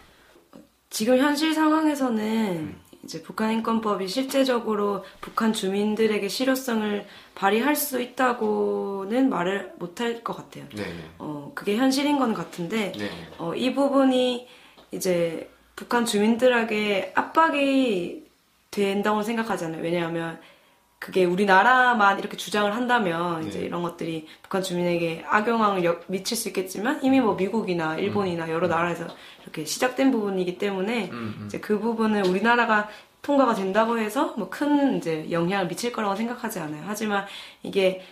[0.90, 10.24] 지금 현실 상황에서는 이제 북한 인권법이 실제적으로 북한 주민들에게 실효성을 발휘할 수 있다고는 말을 못할
[10.24, 10.66] 것 같아요.
[10.74, 10.84] 네,
[11.20, 14.48] 어, 그게 현실인 건 같은데, 네, 어, 이 부분이
[14.92, 18.26] 이제 북한 주민들에게 압박이
[18.72, 19.82] 된다고 생각하잖아요.
[19.82, 20.40] 왜냐하면
[21.00, 23.66] 그게 우리나라만 이렇게 주장을 한다면 이제 네.
[23.66, 29.06] 이런 것들이 북한 주민에게 악영향을 여- 미칠 수 있겠지만 이미 뭐 미국이나 일본이나 여러 나라에서
[29.44, 31.44] 이렇게 시작된 부분이기 때문에 음, 음.
[31.46, 32.90] 이제 그 부분을 우리나라가
[33.22, 36.84] 통과가 된다고 해서 뭐 큰 이제 영향을 미칠 거라고 생각하지 않아요.
[36.88, 37.26] 하지만
[37.62, 38.04] 이게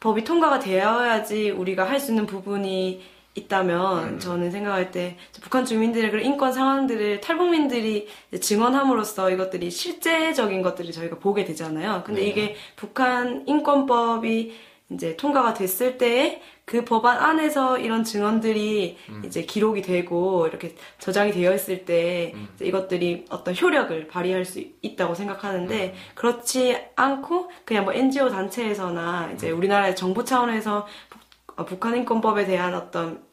[0.00, 3.02] 법이 통과가 되어야지 우리가 할 수 있는 부분이
[3.36, 8.08] 있다면 저는 생각할 때 북한 주민들의 그런 인권 상황들을 탈북민들이
[8.40, 12.02] 증언함으로써 이것들이 실제적인 것들을 저희가 보게 되잖아요.
[12.04, 12.26] 근데 네.
[12.28, 14.54] 이게 북한 인권법이
[14.90, 21.54] 이제 통과가 됐을 때에 그 법안 안에서 이런 증언들이 이제 기록이 되고 이렇게 저장이 되어
[21.54, 28.28] 있을 때 이제 이것들이 어떤 효력을 발휘할 수 있다고 생각하는데 그렇지 않고 그냥 뭐 NGO
[28.30, 31.20] 단체에서나 이제 우리나라의 정부 차원에서 북-
[31.58, 33.24] 어, 북한 인권법에 대한 어떤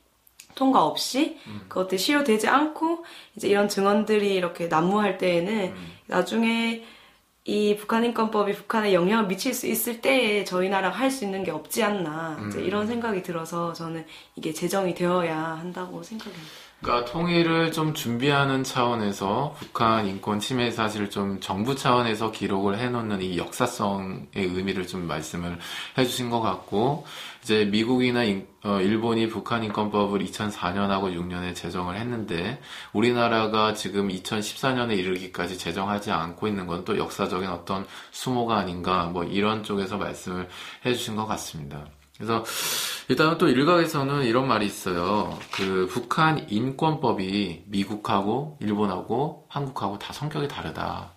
[0.55, 1.37] 통과 없이
[1.67, 5.73] 그것들이 실효되지 않고 이제 이런 증언들이 이렇게 난무할 때에는
[6.07, 6.83] 나중에
[7.45, 11.51] 이 북한 인권법이 북한에 영향을 미칠 수 있을 때에 저희 나라가 할 수 있는 게
[11.51, 12.63] 없지 않나 음.
[12.65, 16.41] 이런 생각이 들어서 저는 이게 제정이 되어야 한다고 생각해요.
[16.81, 23.37] 그러니까 통일을 좀 준비하는 차원에서 북한 인권 침해 사실을 좀 정부 차원에서 기록을 해놓는 이
[23.37, 25.59] 역사성의 의미를 좀 말씀을
[25.97, 27.05] 해주신 것 같고
[27.43, 32.61] 이제 미국이나 인- 어, 일본이 북한 인권법을 2004년하고 6년에 제정을 했는데
[32.93, 39.63] 우리나라가 지금 2014년에 이르기까지 제정하지 않고 있는 건 또 역사적인 어떤 수모가 아닌가 뭐 이런
[39.63, 40.47] 쪽에서 말씀을
[40.85, 41.85] 해주신 것 같습니다.
[42.17, 42.43] 그래서
[43.09, 45.37] 일단은 또 일각에서는 이런 말이 있어요.
[45.51, 51.11] 그 북한 인권법이 미국하고 일본하고 한국하고 다 성격이 다르다.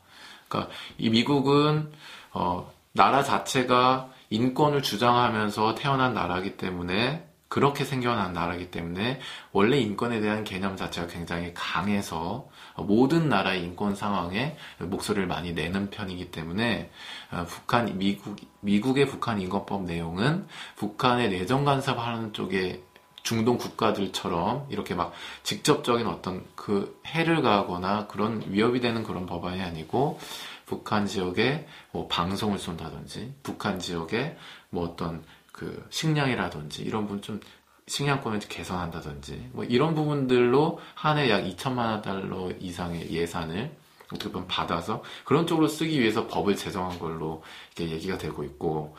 [0.49, 1.93] 그러니까 이 미국은
[2.33, 9.21] 어 나라 자체가 인권을 주장하면서 태어난 나라이기 때문에 그렇게 생겨난 나라이기 때문에
[9.53, 16.33] 원래 인권에 대한 개념 자체가 굉장히 강해서 모든 나라의 인권 상황에 목소리를 많이 내는 편이기
[16.33, 16.91] 때문에
[17.31, 22.83] 어, 북한 미국 미국의 북한 인권법 내용은 북한의 내정 간섭하는 쪽에
[23.23, 25.13] 중동 국가들처럼 이렇게 막
[25.43, 30.19] 직접적인 어떤 그 해를 가하거나 그런 위협이 되는 그런 법안이 아니고
[30.67, 34.37] 북한 지역에 뭐 방송을 쏜다든지 북한 지역에
[34.71, 37.41] 뭐 어떤 그 식량이라든지 이런 부분 좀
[37.89, 43.75] 식량권을 개선한다든지 뭐 이런 부분들로 한 해 약 2천만 원 달러 이상의 예산을
[44.13, 47.43] 어떻게 보면 받아서 그런 쪽으로 쓰기 위해서 법을 제정한 걸로
[47.77, 48.97] 이렇게 얘기가 되고 있고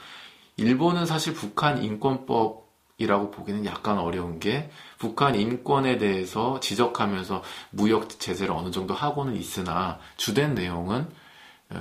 [0.55, 2.65] 일본은 사실 북한 인권법
[2.99, 9.99] 이라고 보기는 약간 어려운 게 북한 인권에 대해서 지적하면서 무역 제재를 어느 정도 하고는 있으나
[10.17, 11.07] 주된 내용은 어,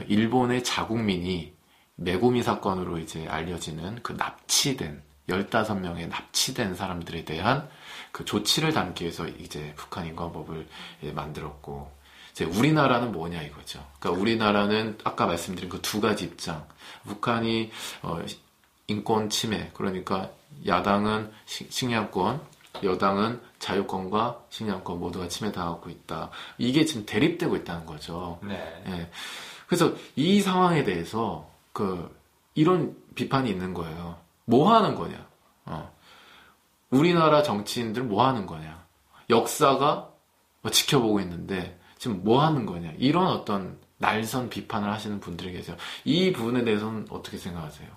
[0.09, 1.55] 일본의 자국민이
[1.97, 7.69] 메구미 사건으로 이제 알려지는 그 납치된 15명의 납치된 사람들에 대한
[8.13, 10.67] 그 조치를 담기 위해서 이제 북한 인권법을
[11.05, 11.91] 예, 만들었고
[12.33, 13.85] 이제 우리나라는 뭐냐 이거죠.
[13.99, 16.67] 그러니까 우리나라는 아까 말씀드린 그 두 가지 입장.
[17.07, 17.71] 북한이
[18.03, 18.21] 어,
[18.89, 20.31] 인권 침해 그러니까
[20.67, 22.41] 야당은 시- 식량권,
[22.85, 26.31] 여당은 자유권과 식량권 모두가 침해당하고 있다.
[26.59, 28.39] 이게 지금 대립되고 있다는 거죠.
[28.43, 28.83] 네.
[28.89, 29.11] 예.
[29.67, 32.15] 그래서 이 상황에 대해서 그
[32.55, 34.19] 이런 비판이 있는 거예요.
[34.45, 35.27] 뭐 하는 거냐?
[35.67, 35.93] 어.
[36.91, 38.85] 우리나라 정치인들 뭐 하는 거냐?
[39.29, 40.11] 역사가
[40.63, 42.93] 뭐 지켜보고 있는데 지금 뭐 하는 거냐?
[42.99, 45.77] 이런 어떤 날선 비판을 하시는 분들이 계세요.
[46.05, 47.89] 이 부분에 대해서는 어떻게 생각하세요?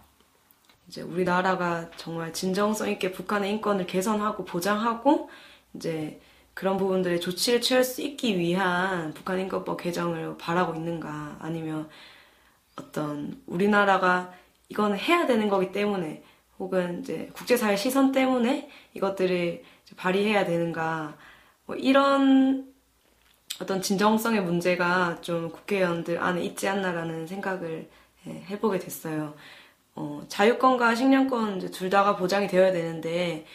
[0.88, 5.30] 이제 우리나라가 정말 진정성 있게 북한의 인권을 개선하고 보장하고
[5.76, 6.20] 이제
[6.60, 11.88] 그런 부분들에 조치를 취할 수 있기 위한 북한 인권법 개정을 바라고 있는가 아니면
[12.76, 14.34] 어떤 우리나라가
[14.68, 16.22] 이거는 해야 되는 거기 때문에
[16.60, 19.64] 혹은 이제 국제사회 시선 때문에 이것들을
[19.96, 21.16] 발휘해야 되는가
[21.66, 22.74] 뭐 이런
[23.62, 27.90] 어떤 진정성의 문제가 좀 국회의원들 안에 있지 않나라는 생각을
[28.28, 29.34] 예, 해보게 됐어요.
[29.96, 33.46] 어, 자유권과 식량권 둘 다가 보장이 되어야 되는데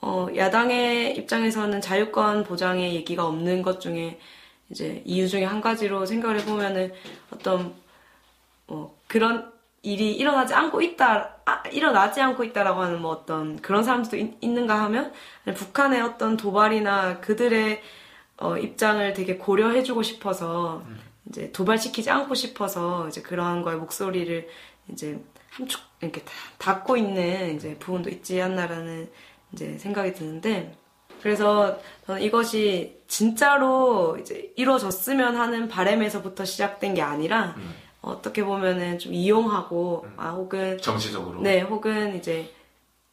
[0.00, 4.18] 어, 야당의 입장에서는 자유권 보장의 얘기가 없는 것 중에
[4.70, 6.92] 이제 이유 중에 한 가지로 생각을 해보면은
[7.32, 7.74] 어떤
[8.66, 14.16] 어, 그런 일이 일어나지 않고 있다, 아, 일어나지 않고 있다라고 하는 뭐 어떤 그런 사람들도
[14.16, 15.12] 있, 있는가 하면
[15.54, 17.82] 북한의 어떤 도발이나 그들의
[18.38, 20.82] 어, 입장을 되게 고려해주고 싶어서
[21.28, 24.48] 이제 도발시키지 않고 싶어서 이제 그러한 거에 목소리를
[24.92, 29.10] 이제 함축 이렇게 다 닫고 있는 이제 부분도 있지 않나라는
[29.52, 30.74] 이제 생각이 드는데
[31.22, 37.56] 그래서 저는 이것이 진짜로 이제 이루어졌으면 하는 바람에서부터 시작된 게 아니라
[38.00, 41.40] 어떻게 보면은 좀 이용하고 아 혹은 정치적으로.
[41.42, 42.52] 네 혹은 이제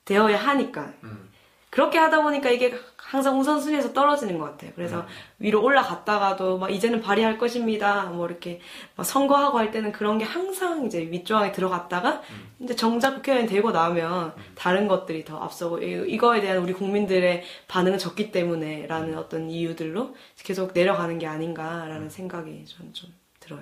[0.05, 1.29] 되어야 하니까 음.
[1.69, 2.73] 그렇게 하다 보니까 이게
[3.09, 4.71] 항상 우선순위에서 떨어지는 것 같아요.
[4.75, 5.05] 그래서
[5.39, 8.03] 위로 올라갔다가도 막 이제는 발휘할 것입니다.
[8.07, 8.59] 뭐 이렇게
[8.97, 12.21] 막 선거하고 할 때는 그런 게 항상 이제 윗조항에 들어갔다가
[12.59, 17.97] 이제 정작 국회의원이 되고 나면 다른 것들이 더 앞서고 이- 이거에 대한 우리 국민들의 반응은
[17.97, 23.61] 적기 때문에라는 어떤 이유들로 계속 내려가는 게 아닌가라는 생각이 저는 좀 들어요.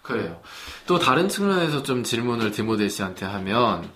[0.00, 0.40] 그래요.
[0.86, 3.90] 또 다른 측면에서 좀 질문을 디모데 씨한테 하면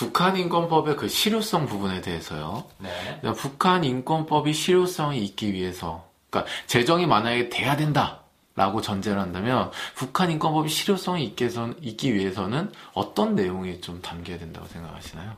[0.00, 2.64] 북한 인권법의 그 실효성 부분에 대해서요.
[2.78, 2.88] 네.
[3.20, 8.20] 그러니까 북한 인권법이 실효성이 있기 위해서, 그러니까 제정이 만약에 돼야 된다
[8.56, 15.32] 라고 전제를 한다면 북한 인권법이 실효성이 있게선, 있기 위해서는 어떤 내용이 좀 담겨야 된다고 생각하시나요?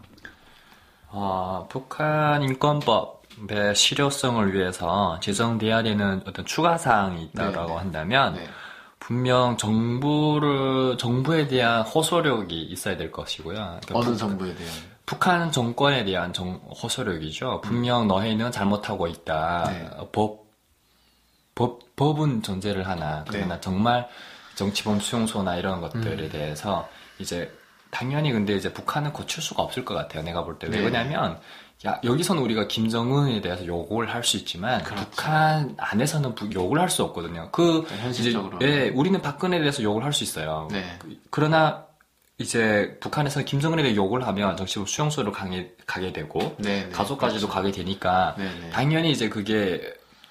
[1.09, 7.79] 어, 북한 인권법의 실효성을 위해서 제정돼야 되는 어떤 추가 사항이 있다라고 네, 네.
[7.79, 8.49] 한다면 네.
[9.13, 13.57] 분명 정부를 정부에 대한 호소력이 있어야 될 것이고요.
[13.57, 14.73] 그러니까 어느 북- 정부에 대한.
[15.05, 17.63] 북한 정권에 대한 정- 호소력이죠.
[17.63, 19.65] 분명 너희는 잘못하고 있다.
[19.71, 19.91] 네.
[20.13, 20.45] 법,
[21.57, 23.25] 법, 법은 존재를 하나.
[23.29, 23.61] 그러나 네.
[23.61, 24.09] 정말
[24.55, 26.89] 정치범 수용소나 이런 것들에 대해서
[27.19, 27.53] 이제
[27.91, 30.23] 당연히 근데 이제 북한은 고칠 수가 없을 것 같아요.
[30.23, 30.69] 내가 볼 때.
[30.69, 30.83] 왜 네.
[30.83, 31.41] 그러냐면
[31.87, 35.05] 야, 여기서는 우리가 김정은에 대해서 욕을 할 수 있지만 그렇죠.
[35.11, 37.49] 북한 안에서는 부- 욕을 할 수 없거든요.
[37.51, 38.57] 그 네, 현실적으로.
[38.59, 40.69] 이제, 예, 우리는 박근혜에 대해서 욕을 할 수 있어요.
[40.71, 40.85] 네.
[41.31, 41.85] 그러나
[42.39, 46.89] 이제 북한에서 김정은에 대해 욕을 하면 정치범 수용소로 가게, 가게 되고 네, 네.
[46.91, 47.55] 가족까지도 그렇죠.
[47.55, 48.71] 가게 되니까 네, 네.
[48.71, 49.81] 당연히 이제 그게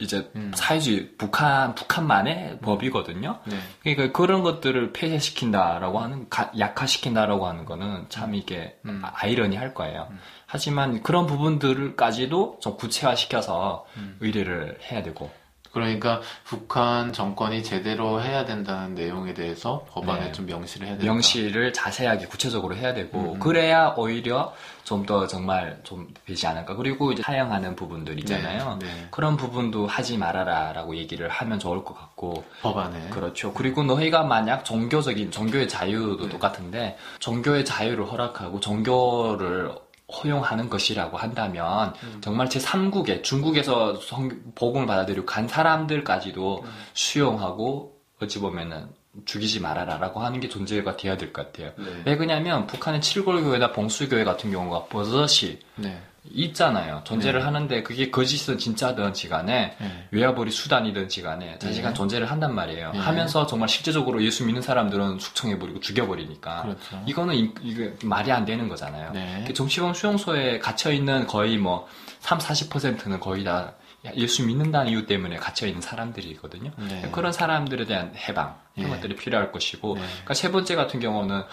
[0.02, 0.52] 이제 음.
[0.56, 3.40] 사회주의 북한 북한만의 법이거든요.
[3.46, 3.58] 네.
[3.84, 9.02] 그러니까 그런 것들을 폐쇄시킨다라고 하는 가- 약화시킨다라고 하는 거는 참 이게 음.
[9.06, 10.10] 아- 아이러니할 거예요.
[10.48, 14.18] 하지만 그런 부분들까지도 좀 구체화시켜서 음.
[14.20, 15.32] 의뢰를 해야 되고
[15.72, 20.32] 그러니까 북한 정권이 제대로 해야 된다는 내용에 대해서 법안에 네.
[20.32, 21.12] 좀 명시를 해야 된다.
[21.12, 23.40] 명시를 자세하게 구체적으로 해야 되고 음.
[23.40, 24.54] 그래야 오히려
[24.84, 26.76] 좀 더 정말 좀 되지 않을까.
[26.76, 28.78] 그리고 이제 사용하는 부분들 있잖아요.
[28.80, 29.08] 네, 네.
[29.10, 33.10] 그런 부분도 하지 말아라라고 얘기를 하면 좋을 것 같고 법안에.
[33.10, 33.54] 그렇죠.
[33.54, 36.30] 그리고 너희가 만약 종교적인 종교의 자유도 네.
[36.30, 39.72] 똑같은데 종교의 자유를 허락하고 종교를
[40.12, 42.18] 허용하는 것이라고 한다면 음.
[42.22, 46.70] 정말 제 3국에 중국에서 성- 복음을 받아들이고 간 사람들까지도 음.
[46.94, 48.88] 수용하고 어찌 보면은
[49.26, 51.72] 죽이지 말아라라고 하는 게 존재가 돼야 될 것 같아요.
[51.78, 51.86] 네.
[52.06, 56.02] 왜 그러냐면 북한의 칠골교회나 봉수교회 같은 경우가 버젓이 네.
[56.30, 57.02] 있잖아요.
[57.04, 60.08] 존재를 하는데 그게 거짓은 진짜든 지 간에 네.
[60.12, 61.98] 외화벌이 수단이든 지 간에 자식한 네.
[61.98, 62.92] 존재를 한단 말이에요.
[62.92, 63.00] 네.
[63.00, 66.62] 하면서 정말 실제적으로 예수 믿는 사람들은 숙청해버리고 죽여버리니까.
[66.62, 67.04] 그렇죠.
[67.08, 69.12] 이거는 이, 이게 말이 안 되는 거잖아요.
[69.14, 69.44] 네.
[69.48, 71.88] 그 정치범 수용소에 갇혀있는 거의 뭐
[72.20, 73.74] 3, 40%는 거의 다
[74.16, 76.72] 예수 믿는다는 이유 때문에 갇혀있는 사람들이거든요.
[76.78, 77.10] 네.
[77.12, 78.96] 그런 사람들에 대한 해방, 이런 네.
[78.96, 80.02] 것들이 필요할 것이고, 네.
[80.02, 81.44] 그러니까 세 번째 같은 경우는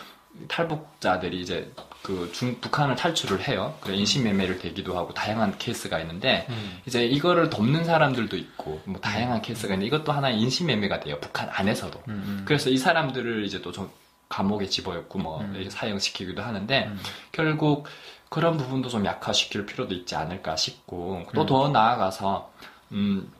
[0.48, 1.70] 탈북자들이 이제
[2.02, 3.76] 그 중, 북한을 탈출을 해요.
[3.80, 6.80] 그래 인신매매를 되기도 하고 다양한 케이스가 있는데 음.
[6.86, 11.18] 이제 이거를 돕는 사람들도 있고 뭐 다양한 케이스가 있는데 이것도 하나의 인신매매가 돼요.
[11.20, 12.02] 북한 안에서도.
[12.08, 12.42] 음.
[12.46, 13.90] 그래서 이 사람들을 이제 또 좀
[14.28, 15.68] 감옥에 집어넣고 뭐 음.
[15.70, 16.98] 사형시키기도 하는데 음.
[17.32, 17.86] 결국
[18.28, 21.32] 그런 부분도 좀 약화시킬 필요도 있지 않을까 싶고 음.
[21.34, 22.52] 또 더 나아가서
[22.92, 23.30] 음,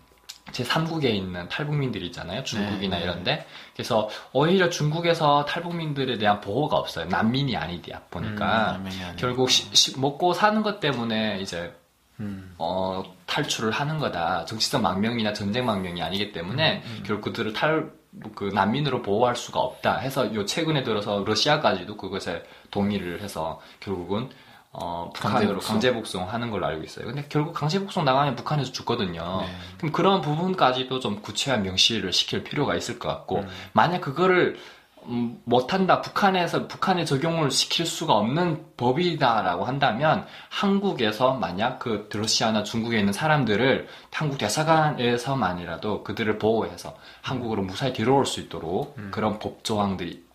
[0.53, 2.43] 제 3국에 있는 탈북민들이 있잖아요.
[2.45, 3.05] 중국이나 네, 네.
[3.05, 3.47] 이런데.
[3.75, 7.07] 그래서 오히려 중국에서 탈북민들에 대한 보호가 없어요.
[7.07, 8.73] 난민이 아니야 보니까.
[8.79, 9.17] 음, 난민이.
[9.17, 11.73] 결국 시- 시- 먹고 사는 것 때문에 이제
[12.21, 12.55] 음.
[12.59, 14.45] 어, 탈출을 하는 거다.
[14.47, 17.91] 정치적 망명이나 전쟁 망명이 아니기 때문에 음, 결국 그들을 탈,
[18.35, 24.31] 그 난민으로 보호할 수가 없다 해서 요 최근에 들어서 러시아까지도 그것에 동의를 해서 결국은
[24.71, 25.73] 어, 북한으로 강제복송.
[25.73, 27.07] 강제 복송 하는 걸로 알고 있어요.
[27.07, 29.41] 근데 결국 강제 복송 나가면 북한에서 죽거든요.
[29.41, 29.49] 네.
[29.79, 33.49] 그럼 그런 부분까지도 좀 구체화 명시를 시킬 필요가 있을 것 같고 음.
[33.73, 34.59] 만약 그거를
[35.05, 42.99] 음, 못한다 북한에서 북한에 적용을 시킬 수가 없는 법이다라고 한다면 한국에서 만약 그 러시아나 중국에
[42.99, 49.09] 있는 사람들을 한국 대사관에서만이라도 그들을 보호해서 한국으로 무사히 들어올 수 있도록 음.
[49.11, 50.28] 그런 법 조항들이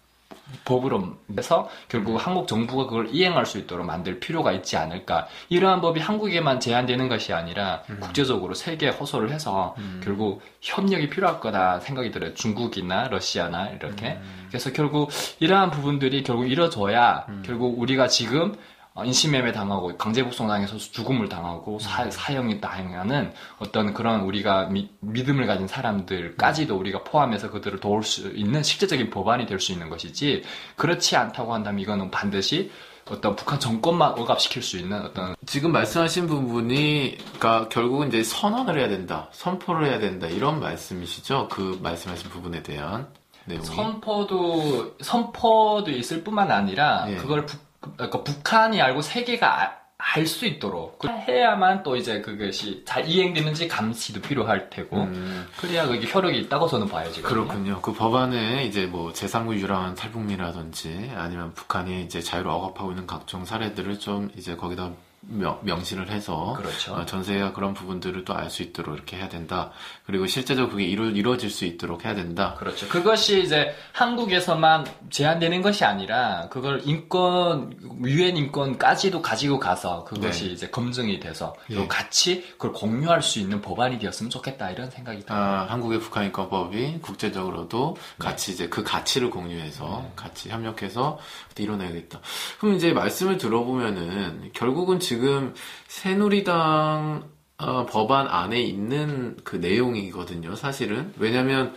[0.66, 5.28] 법으로 해서 결국 한국 정부가 그걸 이행할 수 있도록 만들 필요가 있지 않을까.
[5.50, 12.12] 이러한 법이 한국에만 제한되는 것이 아니라 국제적으로 세계에 호소를 해서 결국 협력이 필요할 거다 생각이
[12.12, 12.34] 들어요.
[12.34, 14.20] 중국이나 러시아나 이렇게.
[14.48, 18.73] 그래서 결국 이러한 부분들이 결국 이뤄져야 결국 우리가 지금 어,
[19.04, 25.68] 인신매매 당하고 강제복송 당해서 죽음을 당하고 사, 사형이 당하는 어떤 그런 우리가 미- 믿음을 가진
[25.68, 30.44] 사람들까지도 우리가 포함해서 그들을 도울 수 있는 실제적인 법안이 될 수 있는 것이지
[30.76, 32.70] 그렇지 않다고 한다면 이거는 반드시
[33.10, 38.88] 어떤 북한 정권만 억압시킬 수 있는 어떤 지금 말씀하신 부분이, 그러니까 결국은 이제 선언을 해야
[38.88, 41.50] 된다, 선포를 해야 된다 이런 말씀이시죠?
[41.52, 43.08] 그 말씀하신 부분에 대한
[43.46, 43.66] 내용이.
[43.66, 47.16] 선포도 선포도 있을 뿐만 아니라 예.
[47.18, 47.60] 그걸 북,
[47.96, 51.00] 그러니까 북한이 알고 세계가 알수 있도록.
[51.00, 55.04] 그 해야만 또 이제 그것이 잘 이행되는지 감시도 필요할 테고.
[55.04, 57.80] 음, 그래야 그게 효력이 있다고 저는 봐야지 그렇군요.
[57.82, 64.00] 그 법안에 이제 뭐 제3국 유랑한 탈북민이라든지 아니면 북한이 이제 자유를 억압하고 있는 각종 사례들을
[64.00, 64.92] 좀 이제 거기다
[65.28, 66.94] 명, 명시를 해서 그렇죠.
[66.94, 69.72] 어, 전세가 그런 부분들을 또 알 수 있도록 이렇게 해야 된다.
[70.06, 72.56] 그리고 실제적으로 그게 이루, 이루어질 수 있도록 해야 된다.
[72.60, 72.88] 그렇죠.
[72.90, 80.52] 그것이 이제 한국에서만 제한되는 것이 아니라 그걸 인권 유엔 인권까지도 가지고 가서 그것이 네.
[80.52, 81.88] 이제 검증이 돼서 예.
[81.88, 85.40] 같이 그걸 공유할 수 있는 법안이 되었으면 좋겠다 이런 생각이 들어요.
[85.40, 88.26] 아, 한국의 북한 인권법이 국제적으로도 네.
[88.26, 91.18] 같이 이제 그 가치를 공유해서 같이 협력해서
[91.62, 92.22] 이뤄내야겠다.
[92.60, 95.54] 그럼 이제 말씀을 들어보면은 결국은 지금
[95.88, 100.56] 새누리당 어, 법안 안에 있는 그 내용이거든요.
[100.56, 101.74] 사실은 왜냐하면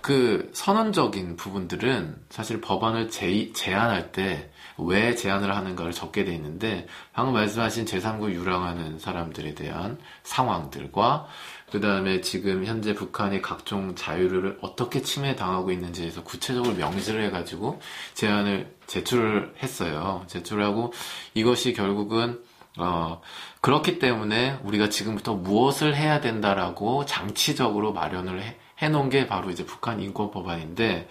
[0.00, 7.34] 그 선언적인 부분들은 사실 법안을 제, 제안할 때 왜 제안을 하는가를 적게 돼 있는데 방금
[7.34, 11.26] 말씀하신 제3국 유랑하는 사람들에 대한 상황들과
[11.72, 17.80] 그 다음에 지금 현재 북한의 각종 자유를 어떻게 침해당하고 있는지에서 구체적으로 명시를 해가지고
[18.12, 20.22] 제안을 제출을 했어요.
[20.26, 20.92] 제출하고
[21.32, 22.44] 이것이 결국은
[22.76, 23.22] 어,
[23.62, 30.00] 그렇기 때문에 우리가 지금부터 무엇을 해야 된다라고 장치적으로 마련을 해, 해놓은 게 바로 이제 북한
[30.00, 31.08] 인권 법안인데,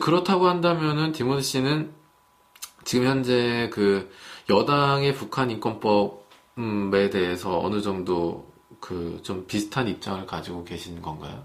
[0.00, 1.92] 그렇다고 한다면은 디모드 씨는
[2.84, 4.10] 지금 현재 그
[4.50, 6.28] 여당의 북한 인권법
[6.94, 11.44] 에 대해서 어느 정도 그 좀 비슷한 입장을 가지고 계신 건가요?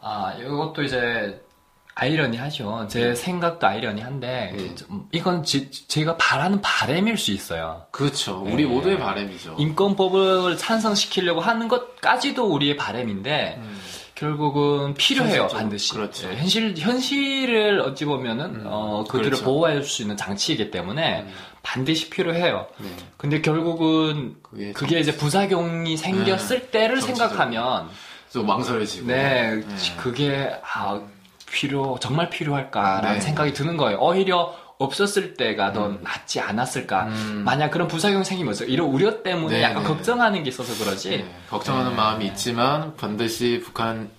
[0.00, 1.42] 아, 이것도 이제
[1.94, 2.88] 아이러니하죠.
[2.90, 4.74] 제 생각도 아이러니한데 예.
[4.74, 7.86] 좀 이건 지- 제가 바라는 바램일 수 있어요.
[7.92, 8.42] 그렇죠.
[8.44, 8.68] 우리 네.
[8.68, 9.54] 모두의 바람이죠.
[9.58, 13.80] 인권법을 찬성시키려고 하는 것까지도 우리의 바램인데 음.
[14.16, 15.58] 결국은 필요해요 현실적으로.
[15.58, 15.92] 반드시.
[15.92, 16.28] 그렇죠.
[16.30, 19.44] 예, 현실 현실을 어찌 보면은 음, 어, 그들을 그렇죠.
[19.44, 21.34] 보호할 수 있는 장치이기 때문에 음.
[21.64, 22.66] 반드시 필요해요.
[22.78, 22.88] 네.
[23.16, 26.70] 근데 결국은 그게, 그게 이제 부작용이 생겼을 네.
[26.70, 27.28] 때를 정치적으로.
[27.30, 27.88] 생각하면
[28.30, 29.06] 좀 망설여지고.
[29.08, 29.96] 네, 네.
[29.96, 31.00] 그게 아
[31.50, 33.20] 필요 정말 필요할까라는 네.
[33.20, 33.98] 생각이 드는 거예요.
[33.98, 37.04] 오히려 없었을 때가 더 낫지 않았을까.
[37.06, 37.42] 음.
[37.44, 39.88] 만약 그런 부작용이 생기면 어떡- 이런 우려 때문에 네, 약간 네.
[39.88, 41.10] 걱정하는 게 있어서 그러지.
[41.10, 41.96] 네, 걱정하는 네.
[41.96, 44.10] 마음이 있지만 반드시 북한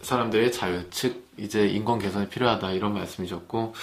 [0.00, 3.74] 사람들의 자유, 즉 이제 인권 개선이 필요하다 이런 말씀이셨고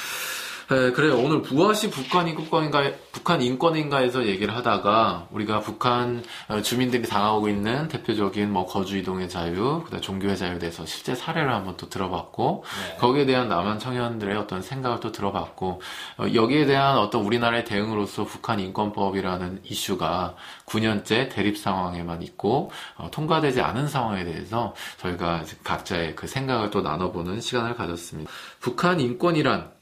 [0.70, 1.18] 네, 그래요.
[1.18, 8.54] 오늘 무엇이 북한 인권인가, 북한 인권인가에서 얘기를 하다가 우리가 북한 어, 주민들이 당하고 있는 대표적인
[8.54, 12.98] 뭐 거주 이동의 자유, 그다음 종교의 자유에 대해서 실제 사례를 한번 또 들어봤고 네.
[12.98, 15.82] 거기에 대한 남한 청년들의 어떤 생각을 또 들어봤고
[16.20, 20.36] 어, 여기에 대한 어떤 우리나라의 대응으로서 북한 인권법이라는 이슈가
[20.68, 27.42] 9년째 대립 상황에만 있고 어, 통과되지 않은 상황에 대해서 저희가 각자의 그 생각을 또 나눠보는
[27.42, 28.30] 시간을 가졌습니다.
[28.60, 29.79] 북한 인권이란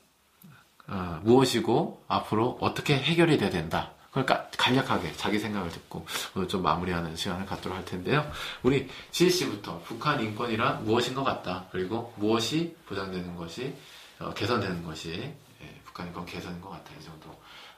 [0.88, 3.91] 어, 무엇이고 앞으로 어떻게 해결이 돼야 된다.
[4.11, 8.29] 그러니까 간략하게 자기 생각을 듣고 오늘 좀 마무리하는 시간을 갖도록 할 텐데요.
[8.63, 11.65] 우리 지혜 씨부터 북한 인권이란 무엇인 것 같다.
[11.71, 13.75] 그리고 무엇이 보장되는 것이
[14.19, 15.11] 어, 개선되는 것이
[15.61, 16.91] 예, 북한 인권 개선인 것 같다.
[16.99, 17.29] 이 정도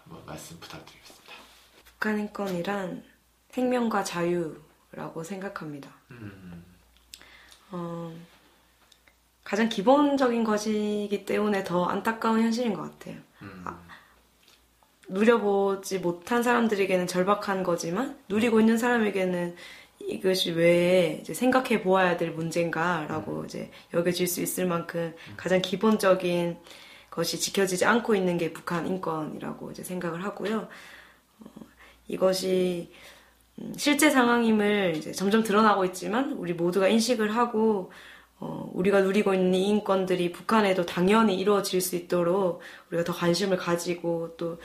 [0.03, 1.33] 한번 말씀 부탁드리겠습니다.
[1.85, 3.03] 북한 인권이란
[3.49, 5.89] 생명과 자유라고 생각합니다.
[6.11, 6.63] 음,
[7.71, 8.15] 어,
[9.49, 13.15] 가장 기본적인 것이기 때문에 더 안타까운 현실인 것 같아요.
[13.41, 13.65] 음,
[15.07, 19.55] 누려보지 못한 사람들에게는 절박한 거지만 누리고 있는 사람에게는
[20.01, 26.59] 이것이 왜 생각해 보아야 될 문제인가라고 이제 여겨질 수 있을 만큼 가장 기본적인
[27.09, 30.67] 것이 지켜지지 않고 있는 게 북한 인권이라고 이제 생각을 하고요.
[31.39, 31.49] 어,
[32.07, 32.93] 이것이
[33.57, 37.91] 음, 실제 상황임을 이제 점점 드러나고 있지만 우리 모두가 인식을 하고
[38.39, 44.35] 어, 우리가 누리고 있는 이 인권들이 북한에도 당연히 이루어질 수 있도록 우리가 더 관심을 가지고
[44.37, 44.57] 또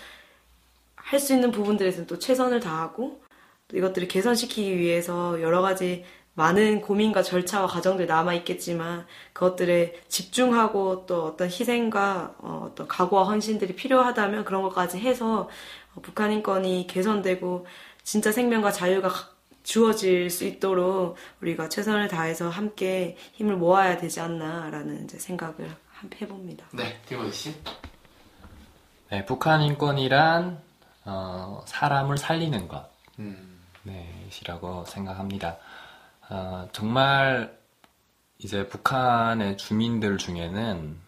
[0.97, 3.20] 할 수 있는 부분들에서는 또 최선을 다하고
[3.68, 6.05] 또 이것들을 개선시키기 위해서 여러 가지
[6.35, 13.77] 많은 고민과 절차와 과정들이 남아 있겠지만 그것들에 집중하고 또 어떤 희생과 어, 어떤 각오와 헌신들이
[13.77, 15.49] 필요하다면 그런 것까지 해서
[15.95, 17.66] 어, 북한 인권이 개선되고
[18.03, 19.34] 진짜 생명과 자유가 가-
[19.65, 26.67] 주어질 수 있도록 우리가 최선을 다해서 함께 힘을 모아야 되지 않나라는 이제 생각을 한- 해봅니다.
[26.73, 27.55] 네, 디모지 씨.
[29.11, 30.62] 네, 북한 인권이란
[31.07, 32.89] 어, 사람을 살리는 것.
[33.19, 35.57] 음, 네, 이라고 생각합니다.
[36.29, 37.59] 어, 정말
[38.39, 40.99] 이제 북한의 주민들 중에는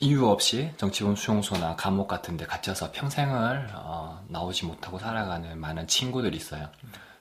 [0.00, 6.36] 이유 없이 정치범 수용소나 감옥 같은 데 갇혀서 평생을 어, 나오지 못하고 살아가는 많은 친구들이
[6.36, 6.68] 있어요.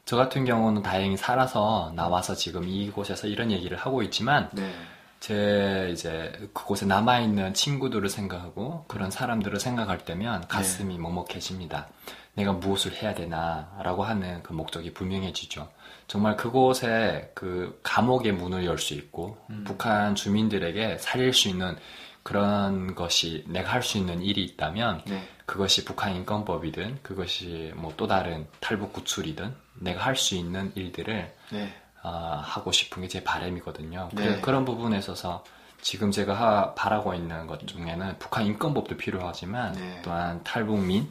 [0.06, 4.74] 저 같은 경우는 다행히 살아서 나와서 지금 이곳에서 이런 얘기를 하고 있지만 네,
[5.20, 11.88] 제 이제 그곳에 남아 있는 친구들을 생각하고 그런 사람들을 생각할 때면 가슴이 먹먹해집니다.
[12.36, 15.70] 내가 무엇을 해야 되나라고 하는 그 목적이 분명해지죠.
[16.08, 21.78] 정말 그곳에 그 감옥의 문을 열 수 있고 북한 주민들에게 살릴 수 있는
[22.24, 28.08] 그런 것이 내가 할 수 있는 일이 있다면 네, 그것이 북한 인권법이든 그것이 뭐 또
[28.08, 34.10] 다른 탈북 구출이든 내가 할 수 있는 일들을 네, 아, 하고 싶은 게 제 바람이거든요.
[34.14, 34.40] 네.
[34.42, 35.44] 그, 런 부분에 있어서
[35.82, 40.02] 지금 제가 하- 바라고 있는 것 중에는 북한 인권법도 필요하지만 네.
[40.04, 41.10] 또한 탈북민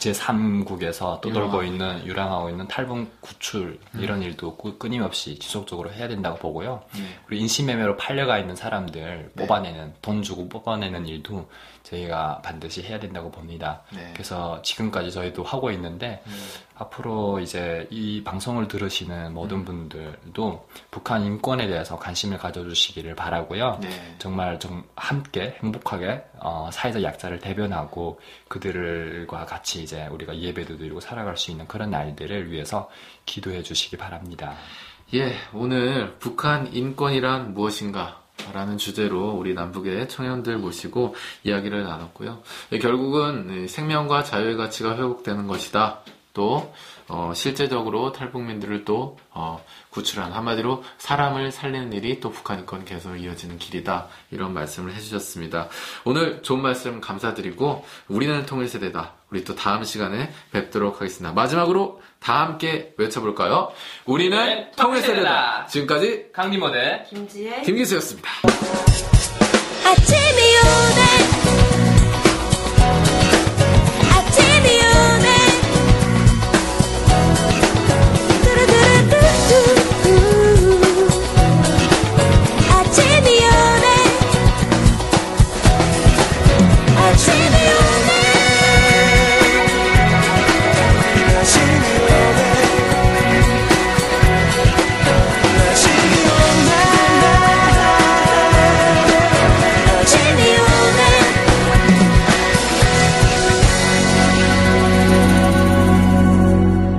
[0.00, 6.82] 제3국에서 떠돌고 있는 유랑하고 있는 탈북 구출 이런 일도 꾸- 끊임없이 지속적으로 해야 된다고 보고요.
[6.94, 7.02] 네.
[7.26, 9.42] 그리고 인신매매로 팔려가 있는 사람들 네.
[9.46, 11.48] 뽑아내는 돈 주고 뽑아내는 일도
[11.90, 13.82] 저희가 반드시 해야 된다고 봅니다.
[13.92, 14.10] 네.
[14.12, 16.32] 그래서 지금까지 저희도 하고 있는데 음,
[16.76, 23.78] 앞으로 이제 이 방송을 들으시는 모든 분들도 북한 인권에 대해서 관심을 가져주시기를 바라고요.
[23.82, 24.16] 네.
[24.18, 31.36] 정말 좀 함께 행복하게 어, 사회적 약자를 대변하고 그들과 같이 이제 우리가 예배도 드리고 살아갈
[31.36, 32.88] 수 있는 그런 날들을 위해서
[33.26, 34.54] 기도해 주시기 바랍니다.
[35.12, 38.19] 예, 오늘 북한 인권이란 무엇인가?
[38.52, 41.14] 라는 주제로 우리 남북의 청년들 모시고
[41.44, 42.42] 이야기를 나눴고요.
[42.72, 46.00] 예, 결국은 생명과 자유의 가치가 회복되는 것이다.
[46.32, 46.72] 또
[47.08, 53.58] 어, 실제적으로 탈북민들을 또 어, 구출한 한마디로 사람을 살리는 일이 또 북한 인권 개선으로 이어지는
[53.58, 55.68] 길이다 이런 말씀을 해주셨습니다.
[56.04, 59.19] 오늘 좋은 말씀 감사드리고 우리는 통일 세대다.
[59.30, 61.32] 우리 또 다음 시간에 뵙도록 하겠습니다.
[61.32, 63.70] 마지막으로 다 함께 외쳐볼까요?
[64.04, 64.82] 우리는 네, 통일세대다.
[64.82, 65.66] 통일세대다.
[65.66, 68.28] 지금까지 강림모대 김지혜 김기수였습니다.
[69.86, 71.09] 아침이 오네